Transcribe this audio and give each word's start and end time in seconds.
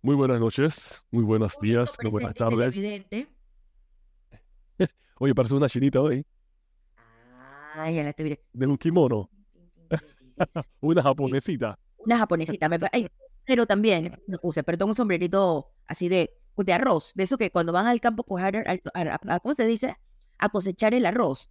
Muy 0.00 0.14
buenas 0.14 0.38
noches, 0.38 1.04
muy 1.10 1.24
buenos 1.24 1.58
días, 1.60 1.96
muy 2.00 2.12
buenas 2.12 2.32
tardes. 2.34 2.76
Oye, 5.18 5.34
parece 5.34 5.56
una 5.56 5.68
chinita 5.68 6.00
hoy. 6.00 6.24
Ay, 7.74 7.96
ya 7.96 8.04
la 8.04 8.10
estoy 8.10 8.26
viendo. 8.26 8.42
De 8.52 8.66
un 8.68 8.76
kimono. 8.76 9.28
una 10.80 11.02
japonesita. 11.02 11.76
Una 11.96 12.18
japonesita. 12.18 12.70
Ay, 12.92 13.08
pero 13.44 13.66
también 13.66 14.22
me 14.28 14.38
puse, 14.38 14.62
perdón, 14.62 14.90
un 14.90 14.94
sombrerito 14.94 15.72
así 15.88 16.08
de, 16.08 16.30
de 16.56 16.72
arroz. 16.72 17.12
De 17.16 17.24
eso 17.24 17.36
que 17.36 17.50
cuando 17.50 17.72
van 17.72 17.88
al 17.88 18.00
campo, 18.00 18.24
a, 18.38 18.52
a, 18.94 19.40
¿cómo 19.40 19.54
se 19.54 19.66
dice? 19.66 19.96
A 20.38 20.48
cosechar 20.48 20.94
el 20.94 21.06
arroz. 21.06 21.50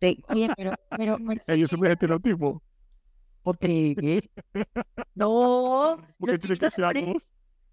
De, 0.00 0.22
oye, 0.28 0.50
pero, 0.56 0.72
pero, 0.96 1.18
Ellos 1.48 1.70
son 1.70 1.84
estereotipo. 1.84 2.62
¿Por 3.42 3.58
qué? 3.58 4.30
No. 5.14 5.98
Porque 6.18 6.38
que 6.38 6.70
ser 6.70 6.84
arroz. 6.84 7.28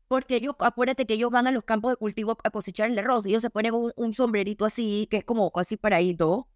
Porque 0.07 0.37
ellos, 0.37 0.55
acuérdate 0.59 1.05
que 1.05 1.13
ellos 1.13 1.29
van 1.29 1.45
a 1.45 1.51
los 1.51 1.63
campos 1.63 1.91
de 1.91 1.97
cultivo 1.97 2.35
a 2.43 2.49
cosechar 2.49 2.89
el 2.89 2.97
arroz 2.97 3.27
y 3.27 3.29
ellos 3.29 3.43
se 3.43 3.51
ponen 3.51 3.73
un, 3.95 4.13
sombrerito 4.15 4.65
así, 4.65 5.07
que 5.11 5.17
es 5.17 5.23
como 5.23 5.51
casi 5.51 5.77
paradito. 5.77 6.47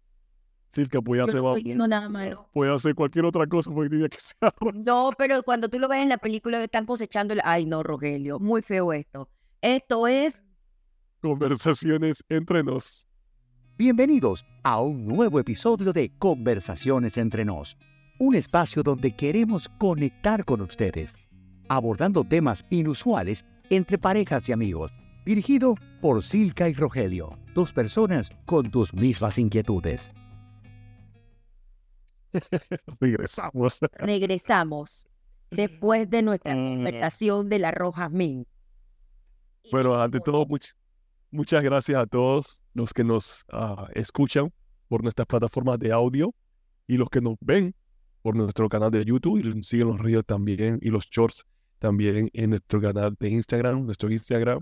Sí, 0.70 0.86
que 0.86 1.00
puede 1.00 1.22
hacer, 1.22 1.40
no 1.76 1.86
nada 1.86 2.08
malo. 2.08 2.48
puede 2.52 2.74
hacer 2.74 2.96
cualquier 2.96 3.26
otra 3.26 3.46
cosa 3.46 3.70
porque 3.72 3.90
tiene 3.90 4.08
que 4.08 4.16
ser 4.16 4.36
arroz. 4.40 4.74
No, 4.74 5.10
pero 5.16 5.40
cuando 5.44 5.68
tú 5.68 5.78
lo 5.78 5.86
ves 5.86 6.00
en 6.00 6.08
la 6.08 6.18
película 6.18 6.62
están 6.64 6.84
cosechando 6.84 7.32
el... 7.32 7.40
Ay, 7.44 7.64
no, 7.64 7.84
Rogelio, 7.84 8.40
muy 8.40 8.60
feo 8.60 8.92
esto. 8.92 9.28
Esto 9.60 10.08
es... 10.08 10.42
Conversaciones 11.20 12.24
entre 12.28 12.64
nos. 12.64 13.06
Bienvenidos 13.76 14.44
a 14.64 14.80
un 14.80 15.06
nuevo 15.06 15.38
episodio 15.40 15.92
de 15.92 16.16
Conversaciones 16.18 17.16
entre 17.16 17.44
nos, 17.44 17.76
un 18.24 18.34
espacio 18.34 18.82
donde 18.82 19.14
queremos 19.14 19.68
conectar 19.78 20.44
con 20.44 20.60
ustedes 20.60 21.16
abordando 21.68 22.24
temas 22.24 22.64
inusuales 22.70 23.44
entre 23.70 23.98
parejas 23.98 24.48
y 24.48 24.52
amigos. 24.52 24.92
Dirigido 25.24 25.74
por 26.00 26.22
Silka 26.22 26.68
y 26.68 26.74
Rogelio, 26.74 27.38
dos 27.54 27.72
personas 27.72 28.30
con 28.44 28.70
tus 28.70 28.92
mismas 28.92 29.38
inquietudes. 29.38 30.12
Regresamos. 33.00 33.78
Regresamos 33.92 35.06
después 35.50 36.10
de 36.10 36.22
nuestra 36.22 36.54
mm. 36.54 36.74
conversación 36.74 37.48
de 37.48 37.58
la 37.58 37.70
Roja 37.70 38.08
Min. 38.08 38.46
Bueno, 39.70 39.94
ante 39.94 40.20
todo, 40.20 40.46
muchas 41.30 41.62
gracias 41.62 41.98
a 41.98 42.06
todos 42.06 42.60
los 42.74 42.92
que 42.92 43.02
nos 43.02 43.46
ah, 43.50 43.88
escuchan 43.94 44.52
por 44.88 45.02
nuestras 45.02 45.26
plataformas 45.26 45.78
de 45.78 45.90
audio 45.90 46.34
y 46.86 46.98
los 46.98 47.08
que 47.08 47.22
nos 47.22 47.36
ven 47.40 47.74
por 48.24 48.36
nuestro 48.36 48.70
canal 48.70 48.90
de 48.90 49.04
YouTube 49.04 49.38
y 49.38 49.62
siguen 49.64 49.88
los 49.88 50.00
ríos 50.00 50.24
también 50.24 50.78
y 50.80 50.88
los 50.88 51.04
shorts 51.10 51.44
también 51.78 52.30
en 52.32 52.50
nuestro 52.50 52.80
canal 52.80 53.14
de 53.20 53.28
Instagram. 53.28 53.84
Nuestro 53.84 54.10
Instagram 54.10 54.60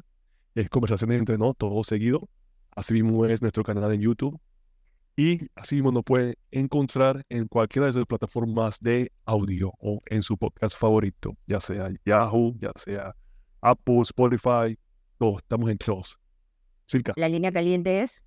es 0.56 0.68
Conversaciones 0.68 1.20
entre 1.20 1.38
No, 1.38 1.54
todo 1.54 1.84
seguido. 1.84 2.28
Así 2.72 2.92
mismo 2.92 3.24
es 3.24 3.40
nuestro 3.40 3.62
canal 3.62 3.92
en 3.92 4.00
YouTube. 4.00 4.36
Y 5.16 5.46
así 5.54 5.76
mismo 5.76 5.92
nos 5.92 6.02
puede 6.02 6.38
encontrar 6.50 7.24
en 7.28 7.46
cualquiera 7.46 7.86
de 7.86 7.92
sus 7.92 8.04
plataformas 8.04 8.80
de 8.80 9.12
audio 9.26 9.72
o 9.78 10.00
en 10.06 10.22
su 10.22 10.36
podcast 10.36 10.76
favorito, 10.76 11.36
ya 11.46 11.60
sea 11.60 11.88
Yahoo, 12.04 12.56
ya 12.60 12.72
sea 12.74 13.14
Apple, 13.60 14.00
Spotify, 14.00 14.76
todos, 15.18 15.36
estamos 15.40 15.70
en 15.70 15.78
todos. 15.78 16.18
Circa. 16.86 17.12
La 17.14 17.28
línea 17.28 17.52
caliente 17.52 18.02
es 18.02 18.24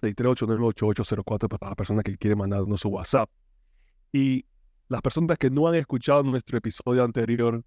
638-98804 0.00 1.48
para 1.48 1.68
la 1.68 1.76
persona 1.76 2.02
que 2.02 2.16
quiere 2.16 2.34
mandarnos 2.34 2.80
su 2.80 2.88
WhatsApp. 2.88 3.28
Y 4.10 4.46
las 4.88 5.00
personas 5.02 5.38
que 5.38 5.50
no 5.50 5.66
han 5.68 5.74
escuchado 5.74 6.22
nuestro 6.22 6.58
episodio 6.58 7.04
anterior, 7.04 7.64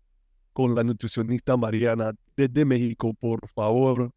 con 0.54 0.74
la 0.74 0.84
nutricionista 0.84 1.56
Mariana 1.56 2.14
desde 2.36 2.66
México, 2.66 3.14
por 3.14 3.48
favor, 3.50 4.12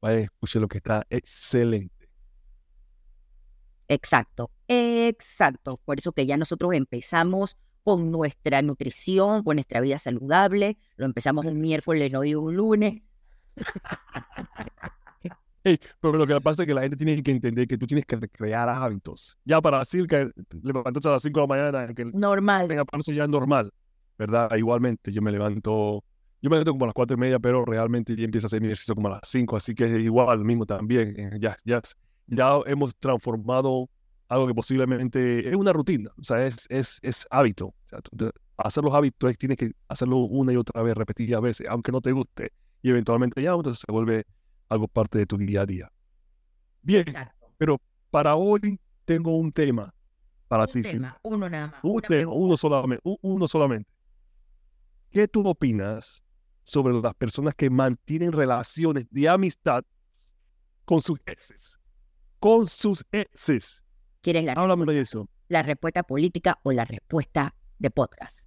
vaya 0.00 0.18
a 0.18 0.20
escuchar 0.20 0.62
lo 0.62 0.68
que 0.68 0.78
está 0.78 1.06
excelente. 1.08 2.10
Exacto, 3.88 4.50
exacto. 4.68 5.80
Por 5.84 5.98
eso 5.98 6.12
que 6.12 6.26
ya 6.26 6.36
nosotros 6.36 6.74
empezamos 6.74 7.56
con 7.82 8.10
nuestra 8.10 8.60
nutrición, 8.62 9.42
con 9.42 9.56
nuestra 9.56 9.80
vida 9.80 9.98
saludable. 9.98 10.76
Lo 10.96 11.06
empezamos 11.06 11.46
un 11.46 11.60
miércoles, 11.60 12.12
no 12.12 12.20
digo 12.22 12.42
un 12.42 12.56
lunes. 12.56 13.02
pero 16.00 16.14
lo 16.14 16.26
que 16.26 16.40
pasa 16.40 16.62
es 16.62 16.66
que 16.66 16.74
la 16.74 16.82
gente 16.82 16.96
tiene 16.96 17.22
que 17.22 17.30
entender 17.30 17.66
que 17.66 17.78
tú 17.78 17.86
tienes 17.86 18.06
que 18.06 18.18
crear 18.28 18.68
hábitos. 18.68 19.36
Ya 19.44 19.60
para 19.60 19.80
decir 19.80 20.06
que 20.06 20.30
levantas 20.62 21.06
a 21.06 21.10
las 21.12 21.22
5 21.22 21.40
de 21.40 21.46
la 21.46 21.70
mañana, 21.70 21.94
que 21.94 22.04
normal. 22.04 22.70
Eso 22.98 23.12
ya 23.12 23.24
es 23.24 23.30
normal. 23.30 23.72
¿verdad? 24.18 24.54
Igualmente, 24.56 25.12
yo 25.12 25.22
me 25.22 25.30
levanto, 25.30 26.04
yo 26.40 26.50
me 26.50 26.56
levanto 26.56 26.72
como 26.72 26.84
a 26.84 26.88
las 26.88 26.94
cuatro 26.94 27.16
y 27.16 27.20
media, 27.20 27.38
pero 27.38 27.64
realmente 27.64 28.16
ya 28.16 28.24
empiezo 28.24 28.46
a 28.46 28.48
hacer 28.48 28.60
mi 28.60 28.68
ejercicio 28.68 28.94
como 28.94 29.08
a 29.08 29.12
las 29.12 29.20
cinco, 29.24 29.56
así 29.56 29.74
que 29.74 29.84
es 29.84 29.98
igual 29.98 30.44
mismo 30.44 30.66
también. 30.66 31.14
Eh, 31.18 31.38
ya, 31.40 31.56
ya, 31.64 31.80
ya 32.26 32.60
hemos 32.66 32.96
transformado 32.96 33.88
algo 34.28 34.46
que 34.46 34.54
posiblemente 34.54 35.48
es 35.48 35.54
una 35.54 35.72
rutina, 35.72 36.10
o 36.18 36.24
sea, 36.24 36.44
es, 36.46 36.66
es, 36.68 36.98
es 37.02 37.26
hábito. 37.30 37.74
hacer 38.56 38.82
los 38.82 38.94
hábitos 38.94 39.36
tienes 39.38 39.56
que 39.56 39.72
hacerlo 39.88 40.18
una 40.18 40.52
y 40.52 40.56
otra 40.56 40.82
vez, 40.82 40.96
repetidas 40.96 41.40
veces, 41.40 41.66
aunque 41.68 41.92
no 41.92 42.00
te 42.00 42.12
guste, 42.12 42.52
y 42.82 42.90
eventualmente 42.90 43.42
ya, 43.42 43.52
entonces 43.52 43.84
se 43.86 43.92
vuelve 43.92 44.24
algo 44.68 44.88
parte 44.88 45.18
de 45.18 45.26
tu 45.26 45.36
día 45.36 45.62
a 45.62 45.66
día. 45.66 45.92
Bien, 46.82 47.04
pero 47.58 47.80
para 48.10 48.36
hoy 48.36 48.80
tengo 49.04 49.36
un 49.36 49.52
tema 49.52 49.92
para 50.48 50.64
un 50.64 50.82
Tema, 50.82 51.18
uno 51.22 51.50
nada 51.50 51.66
más. 51.68 51.80
uno 51.82 52.56
solamente. 52.56 53.02
Uno 53.20 53.48
solamente. 53.48 53.90
¿Qué 55.10 55.26
tú 55.26 55.46
opinas 55.46 56.22
sobre 56.62 56.94
las 56.94 57.14
personas 57.14 57.54
que 57.54 57.68
mantienen 57.68 58.32
relaciones 58.32 59.06
de 59.10 59.28
amistad 59.28 59.84
con 60.84 61.02
sus 61.02 61.18
exes? 61.26 61.80
Con 62.38 62.68
sus 62.68 63.04
exes. 63.10 63.82
¿Quieres 64.20 64.44
la, 64.44 64.52
Háblame 64.52 64.92
de 64.92 65.00
eso. 65.00 65.28
la 65.48 65.62
respuesta 65.62 66.02
política 66.02 66.60
o 66.62 66.72
la 66.72 66.84
respuesta 66.84 67.54
de 67.78 67.90
podcast? 67.90 68.46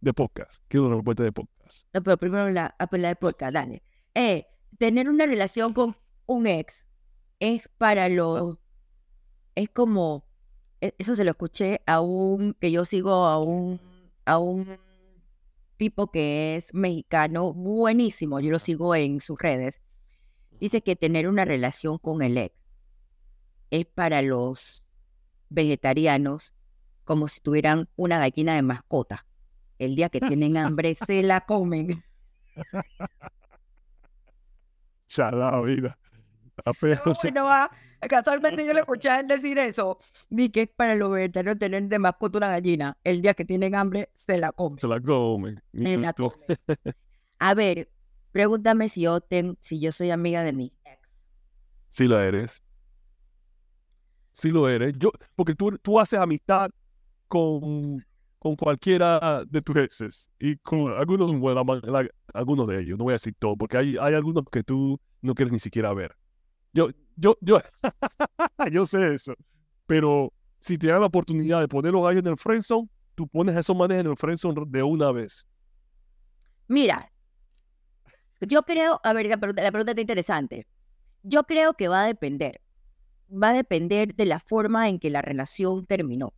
De 0.00 0.12
podcast. 0.12 0.62
Quiero 0.68 0.88
la 0.88 0.96
respuesta 0.96 1.22
de 1.24 1.32
podcast. 1.32 1.86
No, 1.92 2.02
pero 2.02 2.16
primero 2.16 2.50
la, 2.50 2.74
ah, 2.78 2.88
la 2.92 3.08
de 3.08 3.16
podcast, 3.16 3.54
dale. 3.54 3.82
Eh, 4.14 4.46
tener 4.78 5.08
una 5.08 5.26
relación 5.26 5.72
con 5.72 5.96
un 6.26 6.46
ex 6.46 6.86
es 7.40 7.68
para 7.78 8.08
lo... 8.08 8.58
Es 9.54 9.68
como... 9.70 10.26
E, 10.80 10.94
eso 10.98 11.16
se 11.16 11.24
lo 11.24 11.32
escuché 11.32 11.80
a 11.86 12.00
un... 12.00 12.54
Que 12.54 12.70
yo 12.70 12.84
sigo 12.84 13.26
a 13.26 13.38
un... 13.38 13.80
A 14.24 14.38
un 14.38 14.78
tipo 15.76 16.10
que 16.10 16.56
es 16.56 16.72
mexicano, 16.72 17.52
buenísimo, 17.52 18.40
yo 18.40 18.50
lo 18.50 18.58
sigo 18.58 18.94
en 18.94 19.20
sus 19.20 19.38
redes, 19.38 19.82
dice 20.60 20.82
que 20.82 20.96
tener 20.96 21.28
una 21.28 21.44
relación 21.44 21.98
con 21.98 22.22
el 22.22 22.38
ex 22.38 22.70
es 23.70 23.86
para 23.86 24.22
los 24.22 24.88
vegetarianos 25.48 26.54
como 27.04 27.28
si 27.28 27.40
tuvieran 27.40 27.88
una 27.96 28.18
gallina 28.18 28.54
de 28.54 28.62
mascota. 28.62 29.26
El 29.78 29.96
día 29.96 30.08
que 30.08 30.20
tienen 30.28 30.56
hambre 30.56 30.94
se 30.94 31.22
la 31.22 31.40
comen. 31.42 32.02
La 35.16 35.60
vida. 35.60 35.98
bueno, 36.80 37.48
casualmente 38.08 38.64
yo 38.64 38.72
le 38.72 38.80
escuché 38.80 39.10
a 39.10 39.20
él 39.20 39.26
decir 39.26 39.58
eso. 39.58 39.98
Ni 40.30 40.50
que 40.50 40.62
es 40.62 40.68
para 40.68 40.94
los 40.94 41.10
vegetarianos 41.10 41.58
tener 41.58 41.82
de 41.84 41.98
mascota 41.98 42.38
una 42.38 42.48
gallina. 42.48 42.96
El 43.04 43.22
día 43.22 43.34
que 43.34 43.44
tienen 43.44 43.74
hambre, 43.74 44.10
se 44.14 44.38
la 44.38 44.52
comen. 44.52 44.78
Se 44.78 44.86
la 44.86 45.00
comen. 45.00 45.62
A 47.38 47.54
ver, 47.54 47.90
pregúntame 48.32 48.88
si 48.88 49.02
yo, 49.02 49.20
ten, 49.20 49.56
si 49.60 49.80
yo 49.80 49.92
soy 49.92 50.10
amiga 50.10 50.42
de 50.42 50.52
mi 50.52 50.72
ex. 50.84 51.24
Sí 51.88 52.04
lo 52.04 52.20
eres. 52.20 52.62
Sí 54.32 54.50
lo 54.50 54.68
eres. 54.68 54.94
Yo, 54.98 55.10
porque 55.36 55.54
tú, 55.54 55.76
tú 55.78 56.00
haces 56.00 56.18
amistad 56.18 56.70
con, 57.28 58.04
con 58.44 58.56
cualquiera 58.56 59.42
de 59.48 59.62
tus 59.62 59.74
exes. 59.76 60.30
Y 60.38 60.58
con 60.58 60.92
algunos, 60.92 61.30
algunos 62.34 62.66
de 62.66 62.78
ellos. 62.78 62.98
No 62.98 63.04
voy 63.04 63.12
a 63.12 63.14
decir 63.14 63.34
todo, 63.38 63.56
porque 63.56 63.78
hay, 63.78 63.96
hay 63.98 64.12
algunos 64.12 64.44
que 64.52 64.62
tú 64.62 65.00
no 65.22 65.34
quieres 65.34 65.50
ni 65.50 65.58
siquiera 65.58 65.94
ver. 65.94 66.14
Yo, 66.74 66.90
yo, 67.16 67.38
yo, 67.40 67.58
yo 68.70 68.84
sé 68.84 69.14
eso. 69.14 69.32
Pero 69.86 70.30
si 70.60 70.76
te 70.76 70.88
dan 70.88 71.00
la 71.00 71.06
oportunidad 71.06 71.62
de 71.62 71.68
poner 71.68 71.92
los 71.92 72.04
gallos 72.04 72.20
en 72.20 72.26
el 72.26 72.36
friendzone, 72.36 72.86
tú 73.14 73.26
pones 73.26 73.56
esos 73.56 73.74
manes 73.74 74.04
en 74.04 74.10
el 74.10 74.16
friendzone 74.18 74.60
de 74.66 74.82
una 74.82 75.10
vez. 75.10 75.46
Mira, 76.68 77.10
yo 78.42 78.62
creo, 78.64 79.00
a 79.04 79.14
ver, 79.14 79.24
la 79.24 79.38
pregunta, 79.38 79.62
la 79.62 79.70
pregunta 79.70 79.92
está 79.92 80.02
interesante. 80.02 80.66
Yo 81.22 81.44
creo 81.44 81.72
que 81.72 81.88
va 81.88 82.02
a 82.02 82.06
depender. 82.06 82.60
Va 83.30 83.48
a 83.48 83.54
depender 83.54 84.14
de 84.14 84.26
la 84.26 84.38
forma 84.38 84.90
en 84.90 84.98
que 84.98 85.08
la 85.08 85.22
relación 85.22 85.86
terminó. 85.86 86.34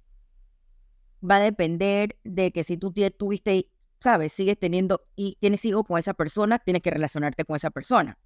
Va 1.23 1.37
a 1.37 1.41
depender 1.41 2.19
de 2.25 2.53
que 2.53 2.65
si 2.65 2.77
tú 2.77 2.93
tuviste, 3.17 3.71
sabes, 4.01 4.33
sigues 4.33 4.59
teniendo 4.59 5.03
y 5.17 5.37
tienes 5.41 5.65
hijos 5.65 5.85
con 5.87 5.99
esa 5.99 6.15
persona, 6.15 6.59
tienes 6.59 6.83
que 6.83 6.91
relacionarte 6.91 7.45
con 7.45 7.57
esa 7.57 7.71
persona. 7.71 8.19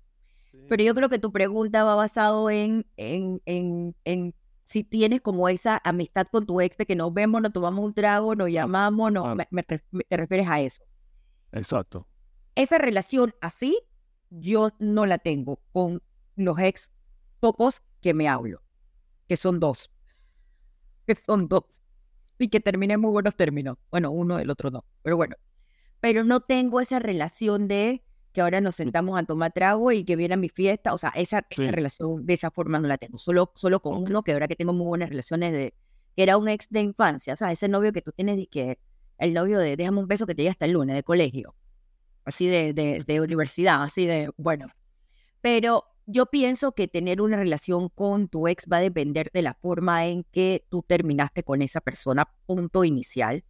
Pero 0.68 0.82
yo 0.82 0.94
creo 0.94 1.08
que 1.08 1.18
tu 1.18 1.32
pregunta 1.32 1.84
va 1.84 1.94
basado 1.94 2.50
en, 2.50 2.84
en, 2.96 3.40
en, 3.46 3.94
en 4.04 4.34
si 4.70 4.84
tienes 4.84 5.20
como 5.20 5.48
esa 5.48 5.80
amistad 5.82 6.28
con 6.30 6.46
tu 6.46 6.60
ex 6.60 6.76
de 6.76 6.86
que 6.86 6.94
nos 6.94 7.12
vemos, 7.12 7.42
nos 7.42 7.52
tomamos 7.52 7.84
un 7.84 7.92
trago, 7.92 8.36
nos 8.36 8.50
llamamos, 8.50 9.12
no, 9.12 9.26
ah. 9.26 9.36
me, 9.50 9.62
te 9.64 9.82
refieres 10.16 10.46
a 10.48 10.60
eso. 10.60 10.84
Exacto. 11.50 12.06
esa 12.54 12.78
relación 12.78 13.34
así, 13.40 13.76
yo 14.30 14.70
no 14.78 15.06
la 15.06 15.18
tengo 15.18 15.60
con 15.72 16.00
los 16.36 16.56
ex 16.60 16.88
pocos 17.40 17.82
que 18.00 18.14
me 18.14 18.28
hablo, 18.28 18.62
que 19.26 19.36
son 19.36 19.58
dos, 19.58 19.90
que 21.06 21.16
son 21.16 21.48
dos, 21.48 21.80
y 22.44 22.48
que 22.48 22.60
terminé 22.60 22.94
en 22.94 23.00
muy 23.00 23.10
buenos 23.10 23.36
términos. 23.36 23.76
Bueno, 23.90 24.10
uno, 24.10 24.38
el 24.38 24.50
otro 24.50 24.70
no, 24.70 24.84
pero 25.02 25.16
bueno. 25.16 25.36
Pero 26.00 26.24
no 26.24 26.40
tengo 26.40 26.80
esa 26.80 26.98
relación 26.98 27.68
de 27.68 28.02
que 28.32 28.40
ahora 28.40 28.60
nos 28.60 28.76
sentamos 28.76 29.18
a 29.18 29.24
tomar 29.24 29.52
trago 29.52 29.92
y 29.92 30.04
que 30.04 30.16
viene 30.16 30.34
a 30.34 30.36
mi 30.36 30.48
fiesta. 30.48 30.94
O 30.94 30.98
sea, 30.98 31.10
esa, 31.10 31.44
relación 31.50 32.24
de 32.24 32.34
esa 32.34 32.50
forma 32.50 32.78
no 32.78 32.88
la 32.88 32.96
tengo. 32.96 33.18
Solo, 33.18 33.52
solo 33.54 33.80
con 33.80 33.96
uno, 33.96 34.22
que 34.22 34.32
ahora 34.32 34.48
que 34.48 34.56
tengo 34.56 34.72
muy 34.72 34.86
buenas 34.86 35.10
relaciones 35.10 35.52
de, 35.52 35.74
que 36.16 36.22
era 36.22 36.36
un 36.36 36.48
ex 36.48 36.68
de 36.70 36.80
infancia, 36.80 37.34
o 37.34 37.36
sea, 37.36 37.52
ese 37.52 37.68
novio 37.68 37.92
que 37.92 38.02
tú 38.02 38.12
tienes 38.12 38.38
y 38.38 38.46
que 38.46 38.78
el 39.18 39.34
novio 39.34 39.58
de 39.58 39.76
déjame 39.76 39.98
un 39.98 40.08
beso 40.08 40.26
que 40.26 40.34
te 40.34 40.42
llega 40.42 40.52
hasta 40.52 40.64
el 40.64 40.72
lunes 40.72 40.96
de 40.96 41.02
colegio, 41.02 41.54
así 42.24 42.46
de, 42.46 42.72
de, 42.72 43.04
de 43.06 43.20
universidad, 43.20 43.82
así 43.82 44.06
de, 44.06 44.30
bueno. 44.36 44.68
Pero 45.40 45.84
yo 46.10 46.26
pienso 46.26 46.72
que 46.72 46.88
tener 46.88 47.20
una 47.20 47.36
relación 47.36 47.88
con 47.88 48.28
tu 48.28 48.48
ex 48.48 48.66
va 48.70 48.78
a 48.78 48.80
depender 48.80 49.30
de 49.32 49.42
la 49.42 49.54
forma 49.54 50.06
en 50.06 50.24
que 50.24 50.66
tú 50.68 50.82
terminaste 50.82 51.42
con 51.42 51.62
esa 51.62 51.80
persona, 51.80 52.28
punto 52.46 52.84
inicial. 52.84 53.44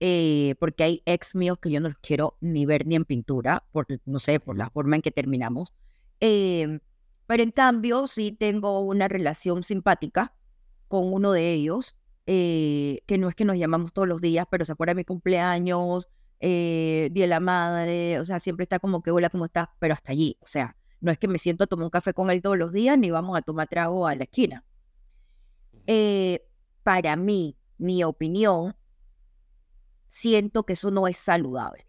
Eh, 0.00 0.56
porque 0.58 0.82
hay 0.82 1.02
ex 1.06 1.36
míos 1.36 1.58
que 1.60 1.70
yo 1.70 1.80
no 1.80 1.88
los 1.88 1.98
quiero 1.98 2.36
ni 2.40 2.66
ver 2.66 2.86
ni 2.86 2.96
en 2.96 3.04
pintura, 3.04 3.64
por, 3.70 3.86
no 4.04 4.18
sé, 4.18 4.40
por 4.40 4.56
la 4.58 4.68
forma 4.70 4.96
en 4.96 5.02
que 5.02 5.12
terminamos. 5.12 5.72
Em, 6.18 6.80
pero 7.26 7.42
en 7.42 7.52
cambio, 7.52 8.06
sí 8.06 8.32
tengo 8.32 8.80
una 8.80 9.08
relación 9.08 9.62
simpática 9.62 10.34
con 10.88 11.12
uno 11.12 11.32
de 11.32 11.52
ellos, 11.52 11.96
eh, 12.26 13.02
que 13.06 13.18
no 13.18 13.28
es 13.28 13.34
que 13.34 13.44
nos 13.44 13.56
llamamos 13.56 13.92
todos 13.92 14.08
los 14.08 14.20
días, 14.20 14.46
pero 14.50 14.64
se 14.64 14.72
acuerda 14.72 14.92
de 14.92 14.96
mi 14.96 15.04
cumpleaños, 15.04 16.08
eh, 16.40 17.08
Día 17.12 17.24
de 17.24 17.28
la 17.28 17.40
Madre, 17.40 18.18
o 18.18 18.24
sea, 18.24 18.40
siempre 18.40 18.64
está 18.64 18.80
como 18.80 19.02
que 19.02 19.12
hola, 19.12 19.30
¿cómo 19.30 19.44
estás? 19.44 19.68
Pero 19.78 19.94
hasta 19.94 20.12
allí, 20.12 20.36
o 20.40 20.46
sea, 20.46 20.76
no 21.02 21.10
es 21.10 21.18
que 21.18 21.28
me 21.28 21.38
siento 21.38 21.64
a 21.64 21.66
tomar 21.66 21.84
un 21.84 21.90
café 21.90 22.14
con 22.14 22.30
él 22.30 22.40
todos 22.40 22.56
los 22.56 22.72
días, 22.72 22.96
ni 22.96 23.10
vamos 23.10 23.36
a 23.36 23.42
tomar 23.42 23.68
trago 23.68 24.06
a 24.06 24.14
la 24.14 24.24
esquina. 24.24 24.64
para 26.84 27.16
mí, 27.16 27.58
mi 27.76 28.04
opinión, 28.04 28.76
siento 30.06 30.64
que 30.64 30.74
eso 30.74 30.92
no 30.92 31.08
es 31.08 31.16
saludable. 31.16 31.86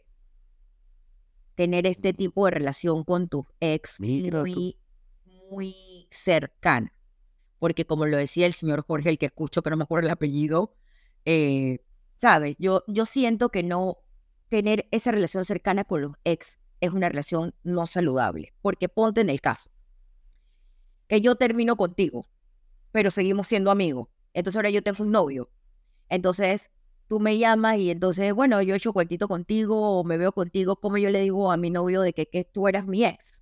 Tener 1.56 1.86
este 1.86 2.14
tipo 2.14 2.46
de 2.46 2.52
relación 2.52 3.04
con 3.04 3.30
tu 3.30 3.46
ex 3.60 4.00
muy, 4.00 4.80
muy 5.52 6.08
cercana. 6.10 6.92
Porque 7.60 7.86
como 7.86 8.08
lo 8.08 8.18
decía 8.18 8.48
el 8.48 8.54
señor 8.54 8.84
Jorge, 8.84 9.10
el 9.10 9.20
que 9.20 9.28
escucho, 9.28 9.62
que 9.62 9.70
no 9.70 9.78
me 9.78 9.84
acuerdo 9.84 10.08
el 10.08 10.12
apellido, 10.12 10.76
eh, 11.26 11.86
sabes, 12.16 12.56
yo, 12.58 12.84
yo 12.88 13.06
siento 13.06 13.50
que 13.50 13.62
no 13.62 14.00
tener 14.50 14.88
esa 14.90 15.12
relación 15.12 15.46
cercana 15.46 15.84
con 15.84 16.02
los 16.02 16.14
ex 16.24 16.58
es 16.84 16.92
una 16.92 17.10
relación 17.10 17.54
no 17.64 17.86
saludable. 17.86 18.54
Porque 18.62 18.90
ponte 18.90 19.22
en 19.22 19.30
el 19.30 19.40
caso 19.42 19.72
que 21.08 21.22
yo 21.22 21.36
termino 21.36 21.76
contigo, 21.76 22.26
pero 22.92 23.12
seguimos 23.12 23.48
siendo 23.48 23.72
amigos. 23.72 24.10
Entonces 24.34 24.58
ahora 24.58 24.70
yo 24.70 24.84
tengo 24.84 25.04
un 25.04 25.12
novio. 25.12 25.50
Entonces 26.10 26.72
tú 27.08 27.20
me 27.20 27.38
llamas 27.38 27.78
y 27.78 27.92
entonces, 27.92 28.34
bueno, 28.34 28.62
yo 28.62 28.74
he 28.74 28.78
hecho 28.78 28.94
cuentito 28.94 29.28
contigo 29.28 30.00
o 30.00 30.04
me 30.04 30.18
veo 30.18 30.32
contigo, 30.32 30.76
como 30.76 30.98
yo 30.98 31.10
le 31.10 31.22
digo 31.22 31.52
a 31.52 31.58
mi 31.58 31.70
novio 31.70 32.02
de 32.02 32.14
que, 32.14 32.28
que 32.28 32.44
tú 32.44 32.68
eras 32.68 32.86
mi 32.86 33.06
ex, 33.06 33.42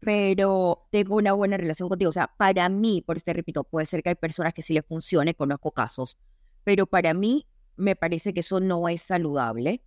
pero 0.00 0.86
tengo 0.90 1.16
una 1.16 1.32
buena 1.32 1.56
relación 1.56 1.88
contigo. 1.88 2.10
O 2.10 2.12
sea, 2.12 2.34
para 2.36 2.68
mí, 2.68 3.02
por 3.06 3.16
este 3.16 3.32
repito, 3.32 3.64
puede 3.64 3.86
ser 3.86 4.02
que 4.02 4.10
hay 4.10 4.14
personas 4.16 4.52
que 4.52 4.62
sí 4.62 4.74
les 4.74 4.84
funcione, 4.84 5.34
conozco 5.34 5.72
casos, 5.72 6.18
pero 6.64 6.86
para 6.86 7.14
mí 7.14 7.46
me 7.76 7.96
parece 7.96 8.34
que 8.34 8.40
eso 8.40 8.60
no 8.60 8.88
es 8.88 9.02
saludable, 9.02 9.82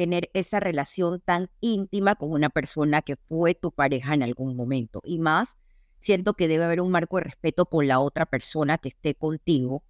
tener 0.00 0.30
esa 0.32 0.60
relación 0.60 1.20
tan 1.20 1.50
íntima 1.60 2.14
con 2.14 2.32
una 2.32 2.48
persona 2.48 3.02
que 3.02 3.16
fue 3.16 3.54
tu 3.54 3.70
pareja 3.70 4.14
en 4.14 4.22
algún 4.22 4.56
momento. 4.56 5.02
Y 5.04 5.18
más, 5.18 5.58
siento 5.98 6.32
que 6.32 6.48
debe 6.48 6.64
haber 6.64 6.80
un 6.80 6.90
marco 6.90 7.18
de 7.18 7.24
respeto 7.24 7.66
con 7.66 7.86
la 7.86 8.00
otra 8.00 8.24
persona 8.24 8.78
que 8.78 8.88
esté 8.88 9.14
contigo 9.14 9.84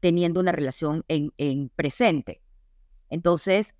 teniendo 0.00 0.40
una 0.40 0.52
relación 0.52 1.04
en, 1.08 1.34
en 1.36 1.68
presente. 1.68 2.40
Entonces, 3.10 3.74